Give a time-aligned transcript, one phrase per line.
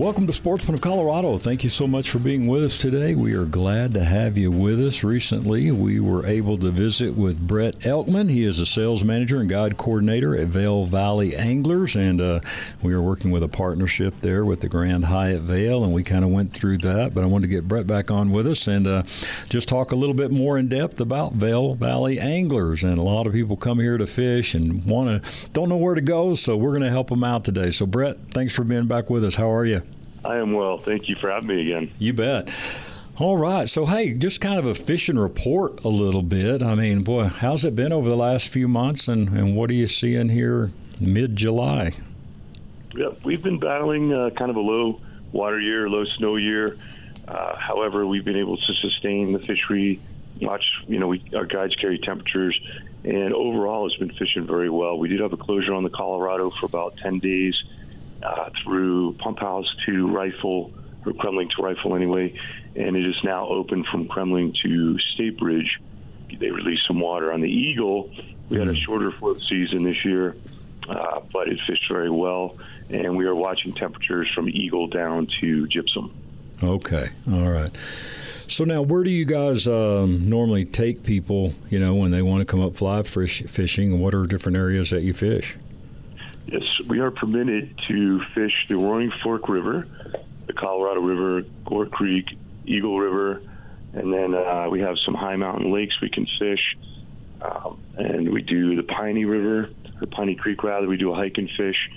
[0.00, 1.36] Welcome to Sportsman of Colorado.
[1.36, 3.14] Thank you so much for being with us today.
[3.14, 5.04] We are glad to have you with us.
[5.04, 8.30] Recently, we were able to visit with Brett Elkman.
[8.30, 12.40] He is a sales manager and guide coordinator at Vail Valley Anglers, and uh,
[12.80, 16.24] we are working with a partnership there with the Grand Hyatt Vail, and we kind
[16.24, 17.12] of went through that.
[17.12, 19.02] But I wanted to get Brett back on with us and uh,
[19.50, 22.84] just talk a little bit more in depth about Vail Valley Anglers.
[22.84, 25.94] And a lot of people come here to fish and want to don't know where
[25.94, 27.70] to go, so we're going to help them out today.
[27.70, 29.34] So, Brett, thanks for being back with us.
[29.34, 29.82] How are you?
[30.24, 30.78] I am well.
[30.78, 31.92] Thank you for having me again.
[31.98, 32.48] You bet.
[33.16, 33.68] All right.
[33.68, 36.62] So, hey, just kind of a fishing report a little bit.
[36.62, 39.74] I mean, boy, how's it been over the last few months, and, and what are
[39.74, 41.94] you seeing here mid July?
[42.94, 45.00] Yeah, we've been battling uh, kind of a low
[45.32, 46.76] water year, low snow year.
[47.28, 50.00] Uh, however, we've been able to sustain the fishery.
[50.40, 52.58] Watch, you know, we, our guides carry temperatures,
[53.04, 54.98] and overall, it's been fishing very well.
[54.98, 57.62] We did have a closure on the Colorado for about 10 days
[58.22, 60.72] uh, through Pump House to Rifle,
[61.06, 62.38] or Kremmling to Rifle anyway,
[62.76, 65.78] and it is now open from Kremmling to State Bridge.
[66.38, 68.10] They released some water on the Eagle.
[68.48, 70.36] We had a shorter float season this year,
[70.88, 72.56] uh, but it fished very well,
[72.90, 76.12] and we are watching temperatures from Eagle down to Gypsum.
[76.62, 77.70] Okay, all right.
[78.48, 81.54] So now, where do you guys um, normally take people?
[81.70, 84.56] You know, when they want to come up fly fish, fishing, and what are different
[84.58, 85.56] areas that you fish?
[86.50, 89.86] Yes, we are permitted to fish the Roaring Fork River,
[90.48, 92.26] the Colorado River, Gore Creek,
[92.66, 93.40] Eagle River,
[93.92, 96.76] and then uh, we have some high mountain lakes we can fish.
[97.40, 100.88] Um, and we do the Piney River, or Piney Creek rather.
[100.88, 101.88] We do a hike and fish.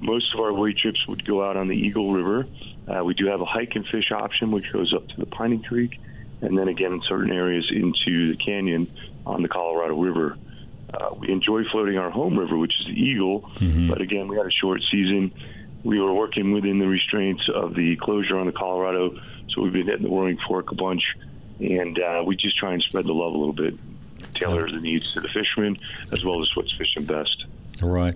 [0.00, 2.46] Most of our wade trips would go out on the Eagle River.
[2.88, 5.58] Uh, we do have a hike and fish option, which goes up to the Piney
[5.58, 6.00] Creek,
[6.40, 8.90] and then again in certain areas into the canyon
[9.26, 10.38] on the Colorado River.
[10.92, 13.88] Uh, we enjoy floating our home river, which is the Eagle, mm-hmm.
[13.88, 15.32] but again, we had a short season.
[15.84, 19.18] We were working within the restraints of the closure on the Colorado,
[19.50, 21.02] so we've been hitting the Roaring Fork a bunch,
[21.60, 23.74] and uh, we just try and spread the love a little bit,
[24.34, 25.78] tailor the needs to the fishermen
[26.12, 27.44] as well as what's fishing best.
[27.80, 28.14] Right.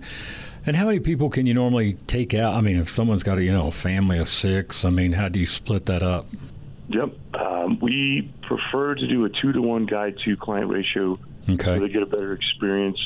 [0.65, 2.55] And how many people can you normally take out?
[2.55, 5.29] I mean, if someone's got a you know a family of six, I mean, how
[5.29, 6.27] do you split that up?
[6.89, 7.13] Yep.
[7.35, 11.19] Um, we prefer to do a two to one guide to client ratio
[11.49, 11.75] Okay.
[11.75, 12.99] So they get a better experience.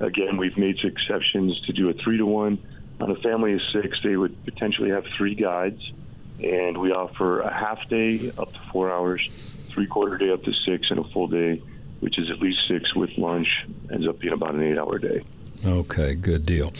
[0.00, 2.58] Again, we've made exceptions to do a three to one.
[3.00, 5.80] On a family of six, they would potentially have three guides,
[6.38, 9.20] and we offer a half day up to four hours,
[9.72, 11.60] three quarter day up to six, and a full day,
[12.00, 13.48] which is at least six with lunch,
[13.92, 15.24] ends up being about an eight hour day.
[15.66, 16.74] Okay, good deal.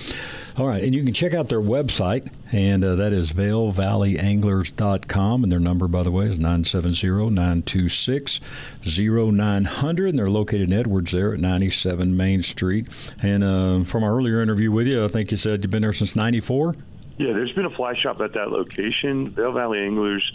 [0.56, 5.43] All right, and you can check out their website, and uh, that is vailvalleyanglers.com.
[5.43, 8.41] And their number, by the way, is 970 926
[8.84, 10.09] 0900.
[10.09, 12.87] And they're located in Edwards there at 97 Main Street.
[13.22, 15.93] And uh, from our earlier interview with you, I think you said you've been there
[15.93, 16.77] since 94?
[17.16, 19.31] Yeah, there's been a fly shop at that location.
[19.31, 20.31] Vail Valley Anglers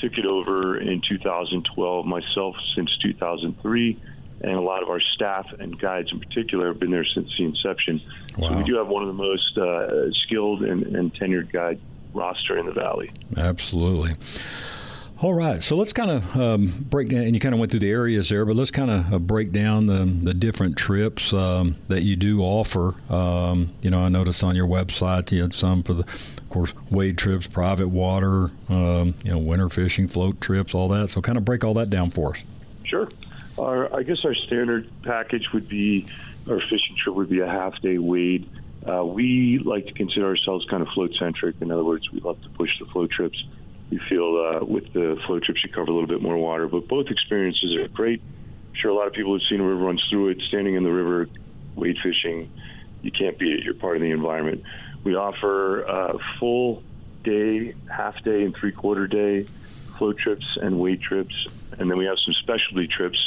[0.00, 4.00] took it over in 2012, myself since 2003
[4.42, 7.44] and a lot of our staff and guides in particular have been there since the
[7.44, 8.02] inception.
[8.36, 8.50] Wow.
[8.50, 11.80] So we do have one of the most uh, skilled and, and tenured guide
[12.12, 13.10] roster in the valley.
[13.36, 14.16] Absolutely.
[15.22, 17.78] All right, so let's kind of um, break down, and you kind of went through
[17.78, 21.76] the areas there, but let's kind of uh, break down the, the different trips um,
[21.86, 22.96] that you do offer.
[23.08, 26.74] Um, you know, I noticed on your website you had some for the, of course,
[26.90, 31.10] wade trips, private water, um, you know, winter fishing, float trips, all that.
[31.10, 32.42] So kind of break all that down for us.
[32.82, 33.08] Sure.
[33.58, 36.08] Our, I guess our standard package would be,
[36.48, 38.48] our fishing trip would be a half day wade.
[38.88, 41.56] Uh, we like to consider ourselves kind of float centric.
[41.60, 43.36] In other words, we love to push the float trips.
[43.90, 46.88] We feel uh, with the float trips you cover a little bit more water, but
[46.88, 48.22] both experiences are great.
[48.22, 50.82] I'm sure a lot of people have seen a river runs through it, standing in
[50.82, 51.28] the river,
[51.76, 52.48] wade fishing.
[53.02, 53.64] You can't beat it.
[53.64, 54.62] You're part of the environment.
[55.04, 56.82] We offer uh, full
[57.22, 59.46] day, half day, and three quarter day
[59.98, 61.34] float trips and wade trips,
[61.78, 63.18] and then we have some specialty trips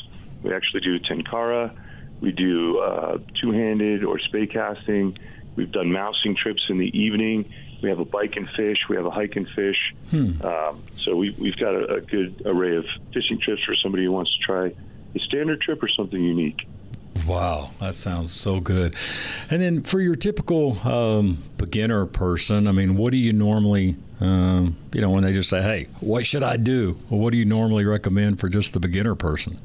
[0.43, 1.75] we actually do tenkara.
[2.21, 5.17] We do uh, two-handed or spey casting.
[5.55, 7.51] We've done mousing trips in the evening.
[7.81, 8.79] We have a bike and fish.
[8.89, 9.93] We have a hike and fish.
[10.09, 10.41] Hmm.
[10.41, 14.11] Um, so we, have got a, a, good array of fishing trips for somebody who
[14.11, 14.73] wants to try
[15.13, 16.67] a standard trip or something unique.
[17.27, 18.95] Wow, that sounds so good.
[19.49, 24.77] And then for your typical um, beginner person, I mean, what do you normally, um,
[24.93, 27.45] you know, when they just say, "Hey, what should I do?" Well, what do you
[27.45, 29.59] normally recommend for just the beginner person?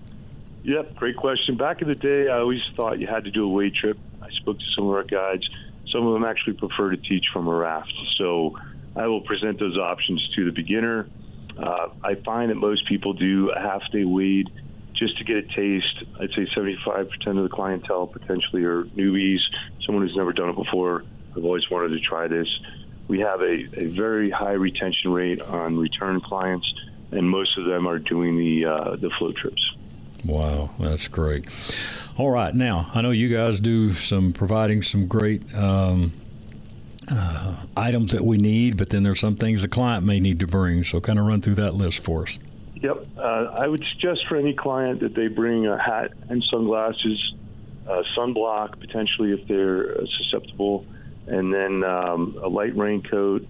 [0.62, 1.57] Yep, great question.
[1.57, 3.99] Back in the day, I always thought you had to do a wade trip.
[4.21, 5.49] I spoke to some of our guides.
[5.91, 7.93] Some of them actually prefer to teach from a raft.
[8.17, 8.59] So
[8.95, 11.09] I will present those options to the beginner.
[11.59, 14.51] Uh, I find that most people do a half day wade
[14.95, 16.05] just to get a taste.
[16.21, 19.41] I'd say 75% of the clientele potentially are newbies,
[19.85, 21.05] someone who's never done it before.
[21.35, 22.49] I've always wanted to try this.
[23.09, 26.73] We have a, a very high retention rate on return clients,
[27.13, 29.61] and most of them are doing the uh, the float trips.
[30.25, 31.46] Wow, that's great.
[32.17, 36.12] All right, now I know you guys do some providing some great um,
[37.11, 40.46] uh, items that we need, but then there's some things the client may need to
[40.46, 40.84] bring.
[40.84, 42.38] So, kind of run through that list for us.
[42.75, 47.34] Yep, uh, I would suggest for any client that they bring a hat and sunglasses,
[47.88, 50.87] uh, sunblock potentially if they're uh, susceptible,
[51.26, 53.46] and then um, a light raincoat.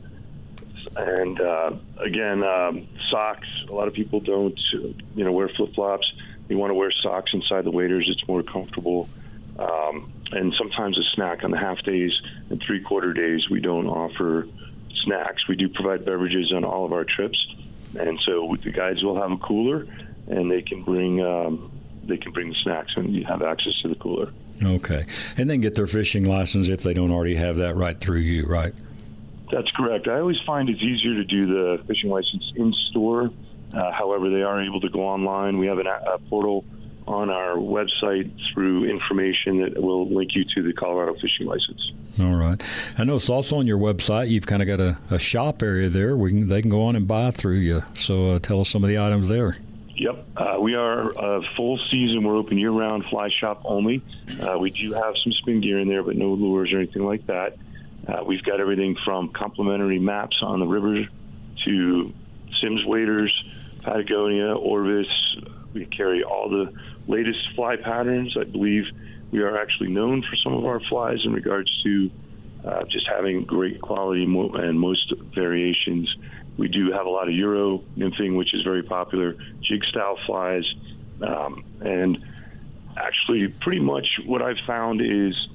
[0.97, 3.47] And uh, again, um, socks.
[3.69, 6.11] A lot of people don't, you know, wear flip flops
[6.51, 8.09] you want to wear socks inside the waders.
[8.11, 9.09] It's more comfortable.
[9.59, 12.13] Um, and sometimes a snack on the half days
[12.51, 13.49] and three quarter days.
[13.51, 14.47] We don't offer
[15.05, 15.47] snacks.
[15.49, 17.39] We do provide beverages on all of our trips,
[17.99, 19.87] and so the guides will have a cooler,
[20.29, 21.73] and they can bring um,
[22.05, 24.33] they can bring the snacks, and you have access to the cooler.
[24.65, 25.07] Okay,
[25.37, 28.45] and then get their fishing license if they don't already have that right through you,
[28.45, 28.75] right?
[29.51, 30.07] That's correct.
[30.07, 33.31] I always find it's easier to do the fishing license in store
[33.75, 35.59] uh, however, they are able to go online.
[35.59, 36.65] We have an, a portal
[37.07, 41.93] on our website through information that will link you to the Colorado fishing license.
[42.21, 42.61] All right.
[42.99, 44.29] I know it's also on your website.
[44.29, 46.97] You've kind of got a, a shop area there where can, they can go on
[46.97, 47.83] and buy through you.
[47.95, 49.57] So uh, tell us some of the items there.
[49.97, 50.25] Yep.
[50.37, 52.23] Uh, we are a full season.
[52.23, 54.03] We're open year round, fly shop only.
[54.41, 57.27] Uh, we do have some spin gear in there, but no lures or anything like
[57.27, 57.57] that.
[58.09, 61.07] Uh, we've got everything from complimentary maps on the river
[61.65, 62.13] to
[62.61, 63.33] Simms waders
[63.83, 65.09] Patagonia, Orvis.
[65.73, 66.73] We carry all the
[67.07, 68.37] latest fly patterns.
[68.39, 68.85] I believe
[69.31, 72.11] we are actually known for some of our flies in regards to
[72.65, 76.15] uh, just having great quality and most variations.
[76.57, 80.65] We do have a lot of Euro nymphing, which is very popular, jig style flies.
[81.23, 82.23] Um, and
[82.97, 85.49] actually, pretty much what I've found is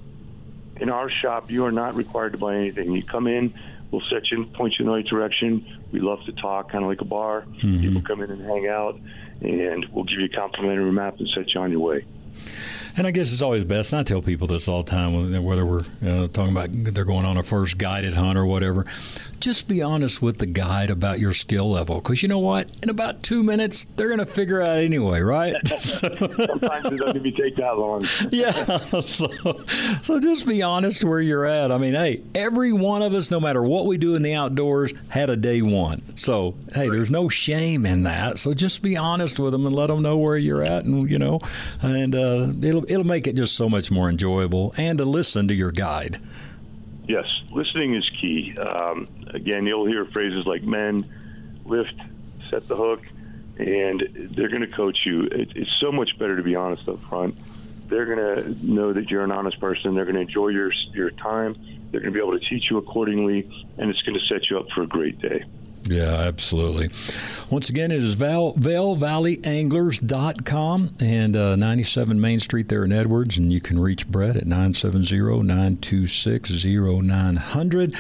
[0.78, 2.92] in our shop, you are not required to buy anything.
[2.92, 3.54] You come in,
[3.92, 5.66] we'll set you, point you in the right direction.
[5.92, 7.42] We love to talk, kind of like a bar.
[7.42, 7.82] Mm-hmm.
[7.82, 9.00] People come in and hang out,
[9.42, 12.06] and we'll give you a complimentary map and set you on your way.
[12.98, 15.66] And I guess it's always best, and I tell people this all the time, whether
[15.66, 18.86] we're uh, talking about they're going on a first guided hunt or whatever,
[19.40, 21.96] just be honest with the guide about your skill level.
[21.96, 22.70] Because you know what?
[22.82, 25.56] In about two minutes, they're going to figure out anyway, right?
[25.78, 28.06] Sometimes it doesn't even take that long.
[28.32, 28.80] yeah.
[29.02, 29.28] So,
[30.02, 31.72] so just be honest where you're at.
[31.72, 34.94] I mean, hey, every one of us, no matter what we do in the outdoors,
[35.10, 36.02] had a day one.
[36.16, 38.40] So, hey, there's no shame in that.
[38.40, 41.20] So just be honest with them and let them know where you're at, and you
[41.20, 41.40] know,
[41.82, 45.56] and uh, it'll it'll make it just so much more enjoyable and to listen to
[45.56, 46.20] your guide.
[47.08, 48.56] Yes, listening is key.
[48.58, 51.06] Um, again, you'll hear phrases like "mend,"
[51.66, 51.94] "lift,"
[52.50, 53.02] "set the hook,"
[53.58, 55.24] and they're going to coach you.
[55.24, 57.36] It, it's so much better to be honest up front.
[57.88, 59.94] They're going to know that you're an honest person.
[59.94, 61.56] They're going to enjoy your your time.
[61.92, 63.48] They're going to be able to teach you accordingly,
[63.78, 65.44] and it's going to set you up for a great day.
[65.88, 66.90] Yeah, absolutely.
[67.52, 73.38] Once again, it is Val, VailValleyAnglers.com and uh, 97 Main Street there in Edwards.
[73.38, 77.96] And you can reach Brett at 970 926 0900.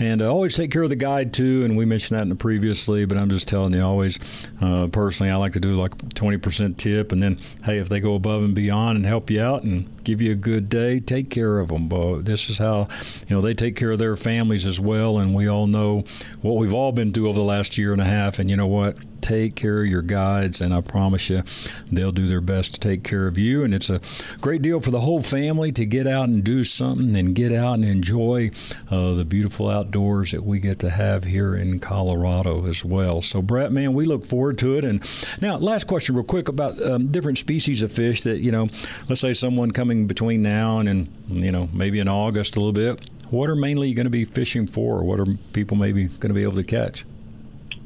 [0.00, 1.64] And uh, always take care of the guide, too.
[1.64, 4.18] And we mentioned that in the previously, but I'm just telling you, always,
[4.60, 7.12] uh, personally, I like to do like 20% tip.
[7.12, 10.20] And then, hey, if they go above and beyond and help you out and give
[10.20, 11.86] you a good day, take care of them.
[11.88, 12.88] But this is how,
[13.28, 15.18] you know, they take care of their families as well.
[15.18, 16.02] And we all know
[16.42, 18.38] what we've all been through over the last year and a half.
[18.38, 18.96] And you know what?
[19.20, 21.42] Take care of your guides, and I promise you,
[21.90, 23.64] they'll do their best to take care of you.
[23.64, 24.00] And it's a
[24.40, 27.74] great deal for the whole family to get out and do something and get out
[27.74, 28.50] and enjoy
[28.90, 33.20] uh, the beautiful outdoors that we get to have here in Colorado as well.
[33.20, 34.84] So, Brett, man, we look forward to it.
[34.84, 35.02] And
[35.40, 38.68] now, last question, real quick, about um, different species of fish that, you know,
[39.08, 42.72] let's say someone coming between now and, and you know, maybe in August a little
[42.72, 43.10] bit.
[43.30, 45.02] What are mainly you going to be fishing for?
[45.02, 47.04] What are people maybe going to be able to catch?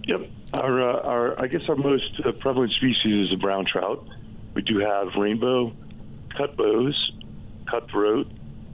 [0.04, 0.28] Yep.
[0.54, 4.06] Our, uh, our I guess our most uh, prevalent species is the brown trout.
[4.54, 5.72] We do have rainbow,
[6.36, 6.94] cutbows,
[7.70, 8.28] cutthroat,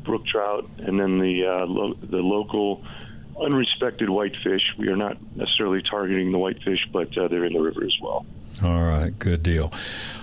[0.04, 2.85] brook trout, and then the uh, lo- the local
[3.37, 4.62] unrespected whitefish.
[4.76, 8.26] We are not necessarily targeting the whitefish, but uh, they're in the river as well.
[8.64, 9.73] All right, good deal.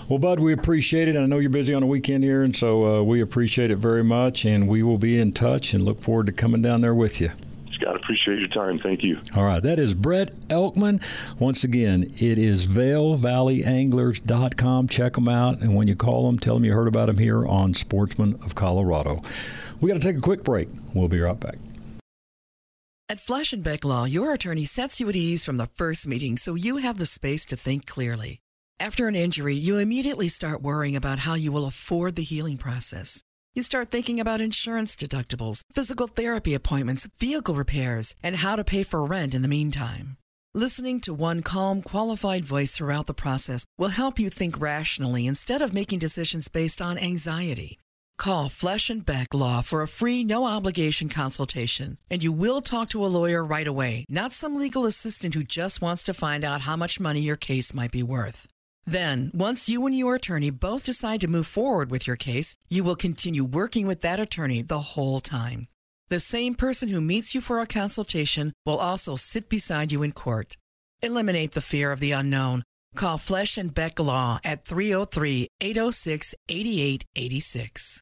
[0.10, 1.16] Well, Bud, we appreciate it.
[1.16, 4.04] I know you're busy on a weekend here, and so uh, we appreciate it very
[4.04, 4.44] much.
[4.44, 7.32] And we will be in touch and look forward to coming down there with you.
[7.76, 8.80] Scott, appreciate your time.
[8.80, 9.22] Thank you.
[9.36, 9.62] All right.
[9.62, 11.04] That is Brett Elkman.
[11.40, 14.88] Once again, it is VailValleyAnglers.com.
[14.88, 15.60] Check them out.
[15.60, 18.56] And when you call them, tell them you heard about them here on Sportsman of
[18.56, 19.22] Colorado.
[19.82, 20.70] We got to take a quick break.
[20.94, 21.56] We'll be right back.
[23.08, 26.38] At Flesh and Beck Law, your attorney sets you at ease from the first meeting
[26.38, 28.40] so you have the space to think clearly.
[28.80, 33.22] After an injury, you immediately start worrying about how you will afford the healing process.
[33.58, 38.84] You start thinking about insurance deductibles, physical therapy appointments, vehicle repairs, and how to pay
[38.84, 40.18] for rent in the meantime.
[40.54, 45.62] Listening to one calm, qualified voice throughout the process will help you think rationally instead
[45.62, 47.80] of making decisions based on anxiety.
[48.18, 52.90] Call Flesh and Beck Law for a free, no obligation consultation, and you will talk
[52.90, 56.62] to a lawyer right away, not some legal assistant who just wants to find out
[56.62, 58.48] how much money your case might be worth.
[58.86, 62.84] Then, once you and your attorney both decide to move forward with your case, you
[62.84, 65.68] will continue working with that attorney the whole time.
[66.10, 70.12] The same person who meets you for a consultation will also sit beside you in
[70.12, 70.56] court.
[71.02, 72.64] Eliminate the fear of the unknown.
[72.96, 78.02] Call Flesh and Beck Law at 303 806 8886.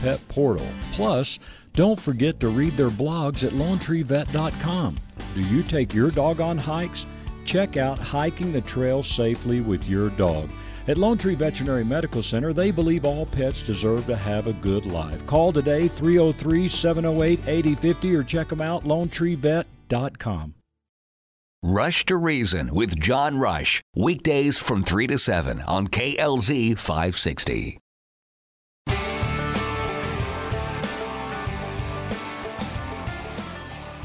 [0.00, 0.66] Pet Portal.
[0.92, 1.38] Plus,
[1.72, 4.96] don't forget to read their blogs at LoneTreeVet.com.
[5.34, 7.06] Do you take your dog on hikes?
[7.44, 10.50] Check out Hiking the Trail Safely with Your Dog.
[10.86, 14.84] At Lone Tree Veterinary Medical Center, they believe all pets deserve to have a good
[14.86, 15.26] life.
[15.26, 20.54] Call today 303 708 8050 or check them out LoneTreeVet.com.
[21.62, 27.78] Rush to Reason with John Rush, weekdays from 3 to 7 on KLZ 560.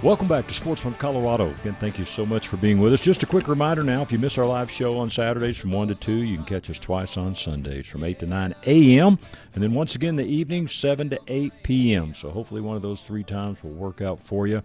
[0.01, 1.49] Welcome back to Sportsman Colorado.
[1.49, 3.01] Again, thank you so much for being with us.
[3.01, 5.89] Just a quick reminder now if you miss our live show on Saturdays from 1
[5.89, 9.19] to 2, you can catch us twice on Sundays from 8 to 9 a.m.
[9.53, 12.13] And then once again, the evening, 7 to 8 p.m.
[12.13, 14.63] So hopefully one of those three times will work out for you.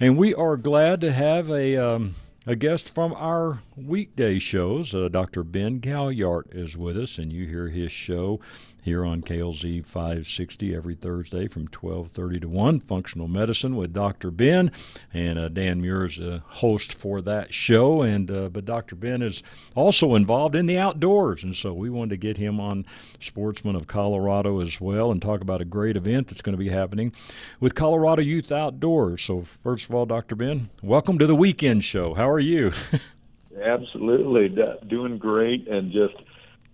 [0.00, 1.76] And we are glad to have a.
[1.76, 2.14] Um,
[2.46, 5.42] a guest from our weekday shows, uh, Dr.
[5.42, 8.38] Ben Galyart is with us, and you hear his show
[8.84, 12.80] here on KLZ 560 every Thursday from 12:30 to 1.
[12.80, 14.30] Functional Medicine with Dr.
[14.30, 14.70] Ben,
[15.12, 18.02] and uh, Dan Muir is a host for that show.
[18.02, 18.94] And uh, but Dr.
[18.94, 19.42] Ben is
[19.74, 22.84] also involved in the outdoors, and so we wanted to get him on
[23.20, 26.68] Sportsman of Colorado as well, and talk about a great event that's going to be
[26.68, 27.12] happening
[27.60, 29.22] with Colorado Youth Outdoors.
[29.22, 30.36] So first of all, Dr.
[30.36, 32.12] Ben, welcome to the weekend show.
[32.12, 32.72] How are you?
[33.62, 34.54] Absolutely,
[34.88, 36.16] doing great, and just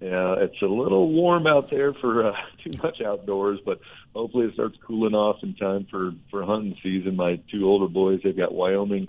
[0.01, 3.81] yeah, it's a little warm out there for uh, too much outdoors, but
[4.15, 7.17] hopefully it starts cooling off in time for for hunting season.
[7.17, 9.09] My two older boys, they've got Wyoming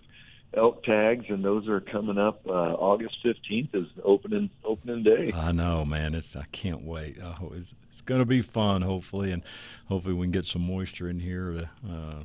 [0.54, 2.46] elk tags, and those are coming up.
[2.46, 5.32] Uh, August fifteenth is opening opening day.
[5.34, 6.14] I know, man.
[6.14, 7.18] It's I can't wait.
[7.24, 8.82] Oh, it's, it's going to be fun.
[8.82, 9.44] Hopefully, and
[9.88, 11.70] hopefully we can get some moisture in here.
[11.90, 12.24] Uh,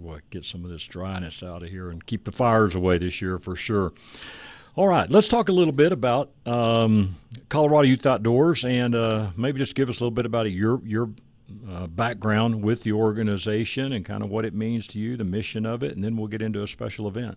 [0.00, 3.22] what, get some of this dryness out of here and keep the fires away this
[3.22, 3.92] year for sure.
[4.76, 7.16] All right, let's talk a little bit about um,
[7.48, 11.10] Colorado Youth Outdoors, and uh, maybe just give us a little bit about your your
[11.68, 15.66] uh, background with the organization and kind of what it means to you, the mission
[15.66, 17.36] of it, and then we'll get into a special event.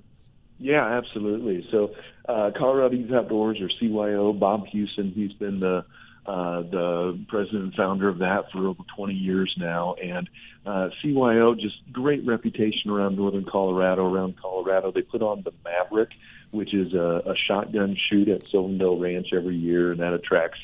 [0.60, 1.68] Yeah, absolutely.
[1.72, 1.96] So,
[2.30, 5.86] uh, Colorado Youth Outdoors, or CYO, Bob Hewson, he's been the
[6.26, 9.96] uh, the president and founder of that for over 20 years now.
[9.96, 10.30] And
[10.66, 14.92] uh, CYO, just great reputation around northern Colorado, around Colorado.
[14.92, 16.12] They put on the Maverick,
[16.54, 20.60] which is a, a shotgun shoot at Sylvan Dale Ranch every year, and that attracts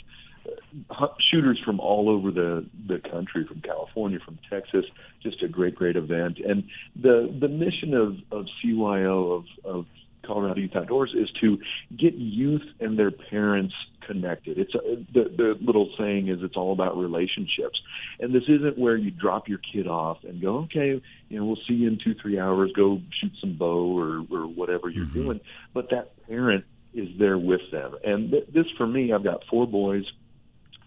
[0.89, 4.85] uh, shooters from all over the the country, from California, from Texas.
[5.21, 6.39] Just a great, great event.
[6.39, 6.63] And
[6.95, 9.85] the the mission of of CYO of of
[10.29, 11.57] Colorado Youth Outdoors is to
[11.97, 13.73] get youth and their parents
[14.05, 14.59] connected.
[14.59, 14.79] It's a,
[15.11, 17.81] the the little saying is it's all about relationships,
[18.19, 21.63] and this isn't where you drop your kid off and go, okay, you know, we'll
[21.67, 25.23] see you in two three hours, go shoot some bow or or whatever you're mm-hmm.
[25.23, 25.41] doing.
[25.73, 29.65] But that parent is there with them, and th- this for me, I've got four
[29.65, 30.05] boys.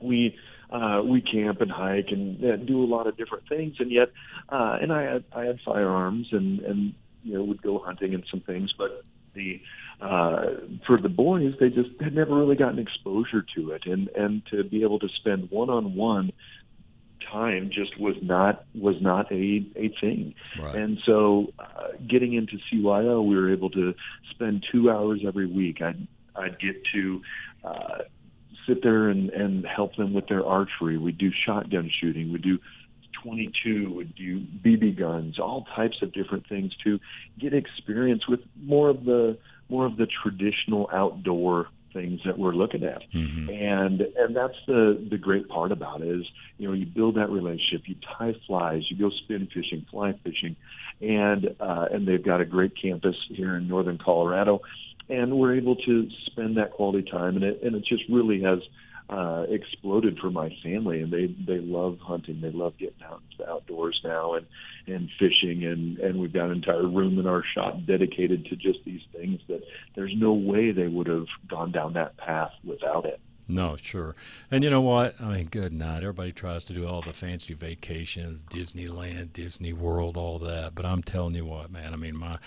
[0.00, 0.36] We
[0.70, 4.08] uh, we camp and hike and uh, do a lot of different things, and yet,
[4.48, 6.94] uh, and I had I had firearms and and
[7.24, 9.60] you know would go hunting and some things, but the
[10.00, 10.46] uh,
[10.86, 14.64] for the boys, they just had never really gotten exposure to it, and and to
[14.64, 16.32] be able to spend one on one
[17.30, 20.34] time just was not was not a a thing.
[20.60, 20.74] Right.
[20.74, 23.94] And so, uh, getting into CYO, we were able to
[24.30, 25.80] spend two hours every week.
[25.80, 27.22] I'd I'd get to
[27.64, 27.98] uh,
[28.66, 30.98] sit there and and help them with their archery.
[30.98, 32.32] We do shotgun shooting.
[32.32, 32.58] We do
[33.22, 36.98] 22, we do BB guns, all types of different things to
[37.38, 39.38] get experience with more of the
[39.68, 43.02] more of the traditional outdoor things that we're looking at.
[43.14, 43.48] Mm-hmm.
[43.50, 46.26] And and that's the the great part about it is,
[46.58, 50.56] you know, you build that relationship, you tie flies, you go spin fishing, fly fishing,
[51.00, 54.60] and uh, and they've got a great campus here in northern Colorado,
[55.08, 58.60] and we're able to spend that quality time, and it and it just really has
[59.08, 62.40] uh, exploded for my family, and they they love hunting.
[62.40, 64.46] They love getting out into the outdoors now and
[64.86, 68.78] and fishing, and and we've got an entire room in our shop dedicated to just
[68.84, 69.62] these things that
[69.94, 73.20] there's no way they would have gone down that path without it.
[73.48, 74.14] No, sure.
[74.50, 75.20] And you know what?
[75.20, 75.98] I mean, good night.
[75.98, 80.74] Everybody tries to do all the fancy vacations, Disneyland, Disney World, all that.
[80.74, 81.92] But I'm telling you what, man.
[81.92, 82.38] I mean, my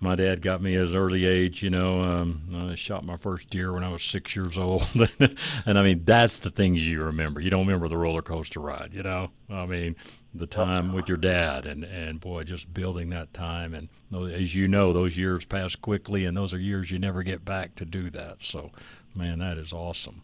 [0.00, 1.62] my dad got me at an early age.
[1.62, 4.86] You know, um, I shot my first deer when I was six years old,
[5.66, 7.40] and I mean that's the things you remember.
[7.40, 8.94] You don't remember the roller coaster ride.
[8.94, 9.96] You know, I mean
[10.34, 13.74] the time with your dad, and and boy, just building that time.
[13.74, 13.88] And
[14.32, 17.74] as you know, those years pass quickly, and those are years you never get back
[17.76, 18.42] to do that.
[18.42, 18.70] So,
[19.14, 20.22] man, that is awesome.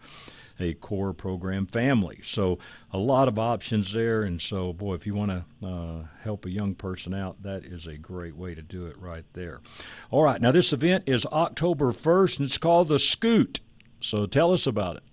[0.60, 2.20] a core program family.
[2.24, 2.58] So
[2.92, 4.24] a lot of options there.
[4.24, 7.86] And so, boy, if you want to uh, help a young person out, that is
[7.86, 9.62] a great way to do it right there.
[10.10, 13.60] All right, now this event is October 1st, and it's called the Scoot.
[14.02, 15.04] So tell us about it.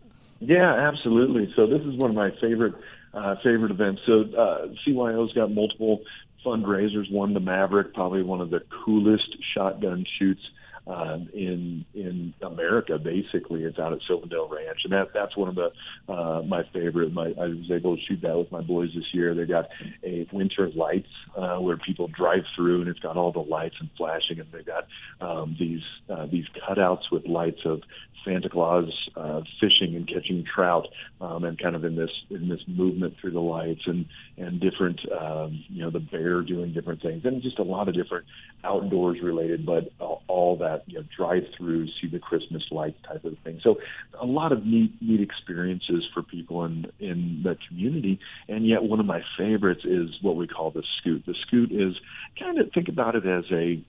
[0.41, 1.53] Yeah, absolutely.
[1.55, 2.75] So this is one of my favorite
[3.15, 4.03] uh, favorite events.
[4.05, 6.03] So uh, CYO's got multiple
[6.47, 7.11] fundraisers.
[7.11, 10.43] One, the Maverick, probably one of the coolest shotgun shoots
[10.87, 12.99] uh, in in America.
[12.99, 15.73] Basically, it's out at Sylvan Dale Ranch, and that that's one of the
[16.13, 17.13] uh, my favorite.
[17.13, 19.35] My I was able to shoot that with my boys this year.
[19.35, 19.69] They got
[20.05, 23.91] a winter lights uh, where people drive through, and it's got all the lights and
[23.97, 24.87] flashing, and they got
[25.21, 27.83] um, these uh, these cutouts with lights of
[28.25, 30.89] Santa Claus uh, fishing and catching trout,
[31.21, 35.01] um, and kind of in this in this movement through the lights and and different
[35.13, 38.27] um, you know the bear doing different things and just a lot of different
[38.67, 43.25] outdoors related, but all, all that you know drive through, see the Christmas lights type
[43.25, 43.61] of thing.
[43.63, 43.79] So
[44.21, 49.01] a lot of neat neat experiences for people in in the community, and yet one
[49.01, 51.25] of my favorites is what we call the scoot.
[51.27, 51.95] The scoot is
[52.39, 53.83] kind of think about it as a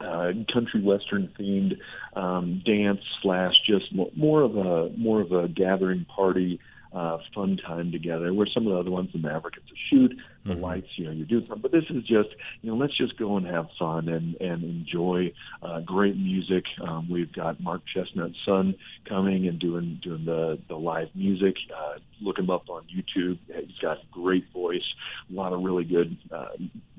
[0.00, 1.78] uh, country western themed
[2.16, 6.58] um, dance slash just more of a more of a gathering party
[6.92, 8.34] uh, fun time together.
[8.34, 10.62] Where some of the other ones, the Maverick, it's a shoot, the mm-hmm.
[10.62, 11.62] lights, you know, you're doing something.
[11.62, 12.30] But this is just,
[12.62, 16.64] you know, let's just go and have fun and and enjoy uh, great music.
[16.86, 18.74] Um, we've got Mark Chesnutt's son
[19.08, 21.56] coming and doing doing the the live music.
[21.74, 23.38] Uh, look him up on YouTube.
[23.46, 24.82] He's got a great voice,
[25.30, 26.48] a lot of really good uh,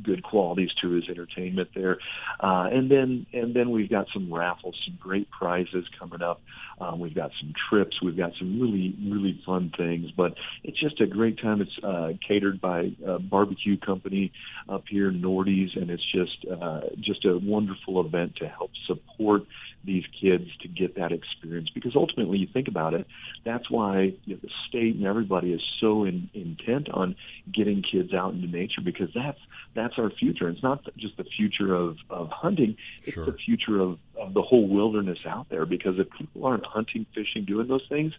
[0.01, 1.97] good qualities to his entertainment there.
[2.39, 6.41] Uh, and then and then we've got some raffles, some great prizes coming up.
[6.79, 8.01] Um, we've got some trips.
[8.01, 10.11] We've got some really really fun things.
[10.11, 11.61] But it's just a great time.
[11.61, 14.31] It's uh, catered by uh, barbecue company
[14.69, 19.41] up here, Nordy's, and it's just uh, just a wonderful event to help support
[19.83, 21.69] these kids to get that experience.
[21.69, 23.07] Because ultimately, you think about it,
[23.43, 27.15] that's why you know, the state and everybody is so in, intent on
[27.53, 29.39] getting kids out into nature because that's
[29.75, 30.49] that's our future.
[30.49, 33.25] It's not just the future of of hunting; it's sure.
[33.25, 37.45] the future of of the whole wilderness out there because if people aren't hunting, fishing,
[37.45, 38.13] doing those things,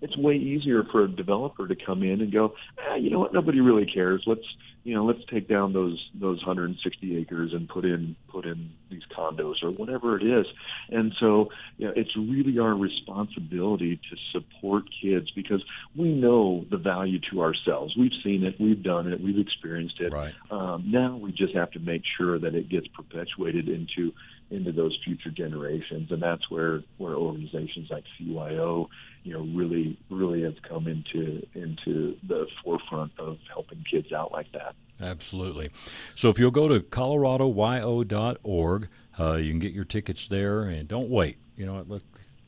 [0.00, 3.32] it's way easier for a developer to come in and go, ah, you know what,
[3.32, 4.22] nobody really cares.
[4.26, 4.44] Let's
[4.84, 9.02] you know, let's take down those those 160 acres and put in put in these
[9.16, 10.46] condos or whatever it is.
[10.88, 15.62] And so, you know, it's really our responsibility to support kids because
[15.96, 17.96] we know the value to ourselves.
[17.96, 20.12] We've seen it, we've done it, we've experienced it.
[20.12, 20.34] Right.
[20.50, 24.12] Um, now we just have to make sure that it gets perpetuated into
[24.50, 28.88] into those future generations, and that's where where organizations like CYO,
[29.22, 34.50] you know, really really have come into into the forefront of helping kids out like
[34.52, 34.74] that.
[35.00, 35.70] Absolutely.
[36.14, 41.10] So if you'll go to coloradoyo.org, uh, you can get your tickets there, and don't
[41.10, 41.36] wait.
[41.56, 42.02] You know, let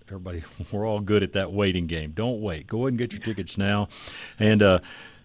[0.08, 2.12] everybody we're all good at that waiting game.
[2.12, 2.66] Don't wait.
[2.66, 3.88] Go ahead and get your tickets now,
[4.38, 4.62] and.
[4.62, 4.78] Uh,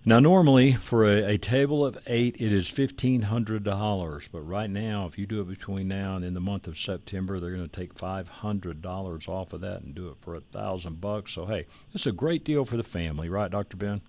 [0.08, 4.30] now, normally for a, a, table of eight, it is fifteen hundred dollars.
[4.32, 7.40] But right now, if you do it between now and in the month of September,
[7.40, 10.42] they're going to take five hundred dollars off of that and do it for a
[10.42, 11.34] thousand bucks.
[11.34, 14.02] So, hey, it's a great deal for the family, right, Doctor Ben?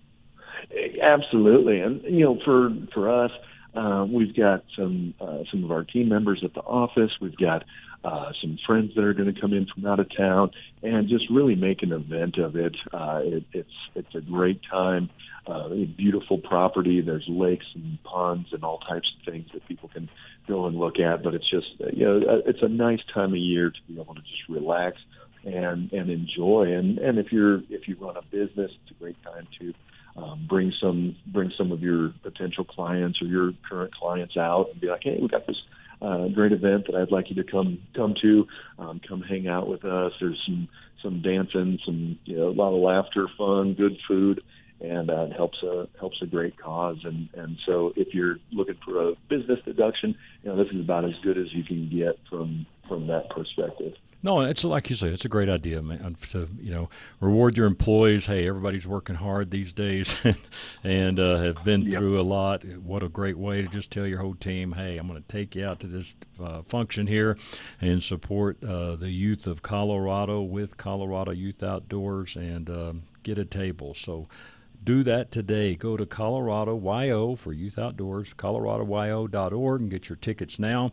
[1.01, 3.31] Absolutely, and you know, for for us,
[3.73, 7.11] uh, we've got some uh, some of our team members at the office.
[7.19, 7.63] We've got
[8.03, 10.51] uh, some friends that are going to come in from out of town,
[10.83, 12.75] and just really make an event of it.
[12.93, 15.09] Uh, it it's it's a great time
[15.49, 17.01] uh, a beautiful property.
[17.01, 20.09] There's lakes and ponds and all types of things that people can
[20.47, 21.23] go and look at.
[21.23, 24.15] But it's just you know uh, it's a nice time of year to be able
[24.15, 24.97] to just relax
[25.45, 26.73] and and enjoy.
[26.73, 29.73] And and if you're if you run a business, it's a great time to
[30.17, 34.81] um, bring some bring some of your potential clients or your current clients out and
[34.81, 35.61] be like, hey, we got this
[36.01, 39.67] uh, great event that I'd like you to come come to, um, come hang out
[39.67, 40.13] with us.
[40.19, 40.67] There's some
[41.01, 44.43] some dancing, some you know a lot of laughter, fun, good food,
[44.79, 46.97] and uh, it helps a helps a great cause.
[47.03, 51.05] And and so if you're looking for a business deduction, you know this is about
[51.05, 53.93] as good as you can get from from that perspective.
[54.27, 56.17] No, it's like you say, it's a great idea, man.
[56.31, 56.89] To you know,
[57.21, 58.25] reward your employees.
[58.25, 60.13] Hey, everybody's working hard these days,
[60.83, 61.93] and uh, have been yep.
[61.93, 62.65] through a lot.
[62.65, 65.55] What a great way to just tell your whole team, hey, I'm going to take
[65.55, 66.13] you out to this
[66.43, 67.37] uh, function here,
[67.79, 73.45] and support uh, the youth of Colorado with Colorado Youth Outdoors, and um, get a
[73.45, 73.93] table.
[73.93, 74.27] So
[74.83, 75.75] do that today.
[75.75, 80.91] Go to Colorado YO for Youth Outdoors, coloradoyo.org, and get your tickets now.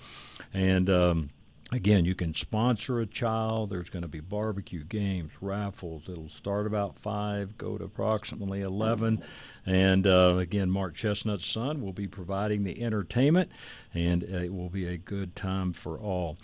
[0.52, 1.30] And um,
[1.74, 3.70] again, you can sponsor a child.
[3.70, 6.04] There's going to be barbecue games, raffles.
[6.08, 9.22] It'll start about five, go to approximately eleven.
[9.66, 13.50] And uh, again, Mark Chesnutt's son will be providing the entertainment,
[13.92, 16.38] and it will be a good time for all.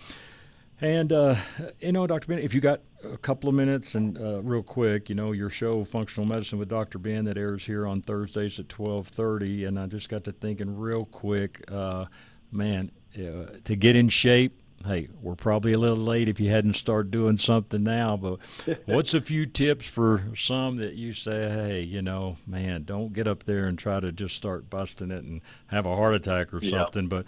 [0.81, 1.37] And uh,
[1.79, 2.27] you know, Dr.
[2.27, 5.51] Ben, if you got a couple of minutes and uh, real quick, you know, your
[5.51, 6.99] show Functional Medicine with Dr.
[6.99, 10.77] Ben that airs here on Thursdays at twelve thirty, and I just got to thinking
[10.77, 12.07] real quick, uh,
[12.51, 14.61] man, uh, to get in shape.
[14.87, 18.39] Hey, we're probably a little late if you hadn't started doing something now, but
[18.87, 23.29] what's a few tips for some that you say, hey, you know, man, don't get
[23.29, 26.65] up there and try to just start busting it and have a heart attack or
[26.65, 27.27] something, but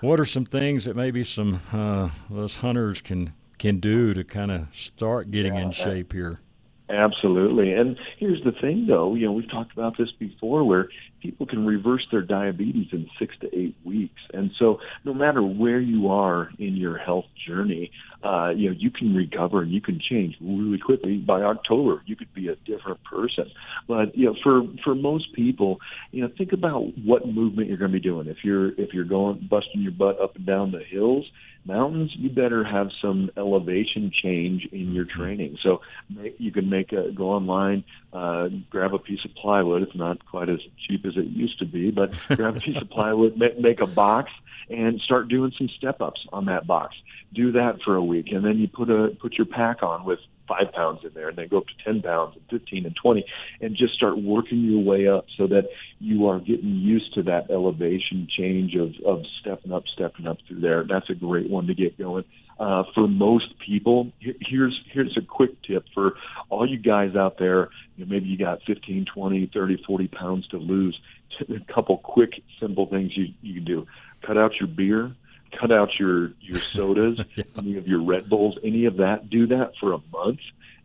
[0.00, 4.50] what are some things that maybe some uh, those hunters can can do to kind
[4.50, 6.40] of start getting yeah, in shape here?
[6.88, 7.72] Absolutely.
[7.72, 9.14] And here's the thing, though.
[9.14, 10.88] You know, we've talked about this before, where
[11.26, 14.20] people can reverse their diabetes in six to eight weeks.
[14.32, 17.90] And so, no matter where you are in your health journey,
[18.22, 21.16] uh, you know, you can recover and you can change really quickly.
[21.18, 23.50] By October, you could be a different person.
[23.88, 25.78] But you know, for for most people,
[26.12, 28.28] you know, think about what movement you're going to be doing.
[28.28, 31.26] If you're if you're going busting your butt up and down the hills,
[31.66, 35.20] mountains, you better have some elevation change in your mm-hmm.
[35.20, 35.58] training.
[35.62, 39.82] So make, you can make a go online, uh, grab a piece of plywood.
[39.82, 42.90] It's not quite as cheap as it used to be, but grab a piece of
[42.90, 44.30] plywood, make, make a box,
[44.68, 46.96] and start doing some step ups on that box.
[47.32, 50.20] Do that for a week, and then you put a put your pack on with
[50.46, 53.24] five pounds in there and then go up to 10 pounds and 15 and 20
[53.60, 57.50] and just start working your way up so that you are getting used to that
[57.50, 60.84] elevation change of, of stepping up, stepping up through there.
[60.84, 62.24] That's a great one to get going.
[62.58, 66.16] Uh, for most people, here's here's a quick tip for
[66.48, 67.68] all you guys out there.
[67.96, 70.98] You know, maybe you got 15, 20, 30, 40 pounds to lose.
[71.40, 73.86] A couple quick, simple things you you can do:
[74.22, 75.14] cut out your beer,
[75.52, 77.44] cut out your your sodas, yeah.
[77.58, 79.28] any of your Red Bulls, any of that.
[79.28, 80.40] Do that for a month,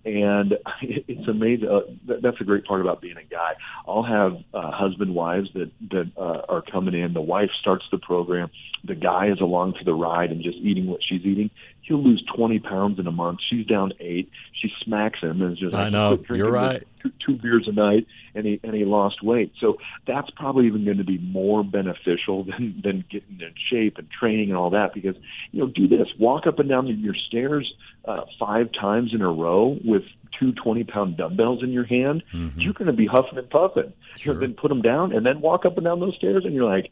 [0.06, 1.70] and it's amazing.
[1.70, 1.82] Uh,
[2.22, 3.54] that's a great part about being a guy.
[3.88, 7.14] I'll have uh, husband wives that that uh, are coming in.
[7.14, 8.50] The wife starts the program.
[8.84, 11.52] The guy is along for the ride and just eating what she's eating.
[11.82, 13.40] He'll lose 20 pounds in a month.
[13.50, 14.30] She's down eight.
[14.54, 16.84] She smacks him and is just I know you're right.
[17.02, 19.54] Two, two beers a night, and he and he lost weight.
[19.60, 24.10] So that's probably even going to be more beneficial than than getting in shape and
[24.10, 24.94] training and all that.
[24.94, 25.16] Because
[25.52, 27.74] you know, do this: walk up and down your stairs
[28.06, 30.04] uh, five times in a row with
[30.40, 32.24] two 20 pound dumbbells in your hand.
[32.34, 32.60] Mm-hmm.
[32.60, 33.94] You're going to be huffing and puffing.
[34.18, 34.40] Sure.
[34.40, 36.92] then put them down and then walk up and down those stairs, and you're like,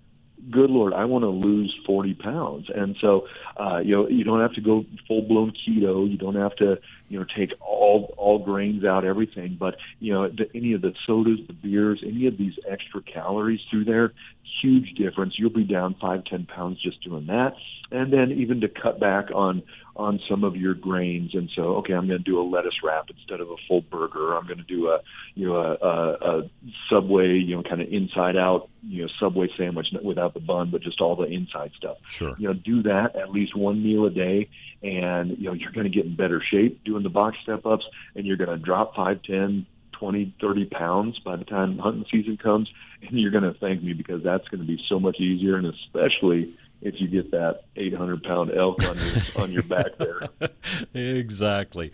[0.50, 2.70] good lord, I want to lose 40 pounds.
[2.74, 6.10] And so, uh, you know, you don't have to go full blown keto.
[6.10, 9.58] You don't have to, you know, take all all grains out, everything.
[9.60, 13.62] But you know, the, any of the sodas, the beers, any of these extra calories
[13.70, 14.14] through there,
[14.62, 15.38] huge difference.
[15.38, 17.56] You'll be down five, ten pounds just doing that.
[17.92, 19.64] And then even to cut back on
[19.96, 21.34] on some of your grains.
[21.34, 24.36] And so, okay, I'm going to do a lettuce wrap instead of a full burger.
[24.36, 25.02] I'm going to do a
[25.36, 26.50] you know a, a, a
[26.90, 30.82] Subway, you know, kind of inside out, you know, Subway sandwich without the bun, but
[30.82, 31.98] just all the inside stuff.
[32.08, 32.36] Sure.
[32.38, 34.50] You know, do that at least one meal a day,
[34.82, 37.86] and you know you're going to get in better shape doing the box step ups,
[38.16, 42.38] and you're going to drop five, ten, twenty, thirty pounds by the time hunting season
[42.38, 42.70] comes,
[43.02, 45.68] and you're going to thank me because that's going to be so much easier, and
[45.68, 50.22] especially if you get that 800 pound elk on your on your back there.
[50.94, 51.92] exactly.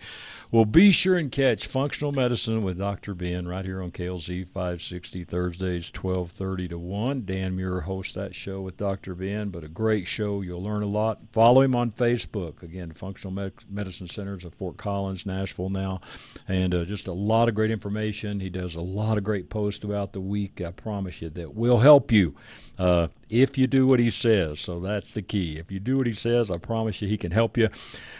[0.52, 3.14] Well, be sure and catch Functional Medicine with Dr.
[3.14, 7.24] Ben right here on KLZ 560 Thursdays 12:30 to 1.
[7.24, 9.16] Dan Muir hosts that show with Dr.
[9.16, 10.40] Ben, but a great show.
[10.42, 11.18] You'll learn a lot.
[11.32, 12.62] Follow him on Facebook.
[12.62, 16.00] Again, Functional Med- Medicine Centers of Fort Collins, Nashville now,
[16.46, 18.38] and uh, just a lot of great information.
[18.38, 20.60] He does a lot of great posts throughout the week.
[20.60, 22.36] I promise you that will help you
[22.78, 24.60] uh, if you do what he says.
[24.60, 25.58] So that's the key.
[25.58, 27.68] If you do what he says, I promise you he can help you.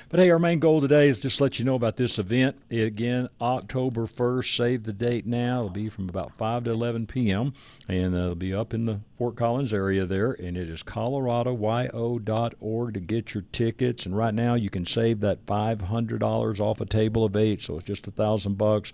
[0.09, 2.57] But hey, our main goal today is just let you know about this event.
[2.71, 4.57] again, October 1st.
[4.57, 5.59] Save the date now.
[5.59, 7.55] It'll be from about 5 to 11 p.m.
[7.89, 10.33] and uh, it'll be up in the Fort Collins area there.
[10.33, 14.07] And it is coloradoyo.org to get your tickets.
[14.07, 17.63] And right now you can save that $500 off a table of eight.
[17.63, 18.93] So it's just a thousand bucks.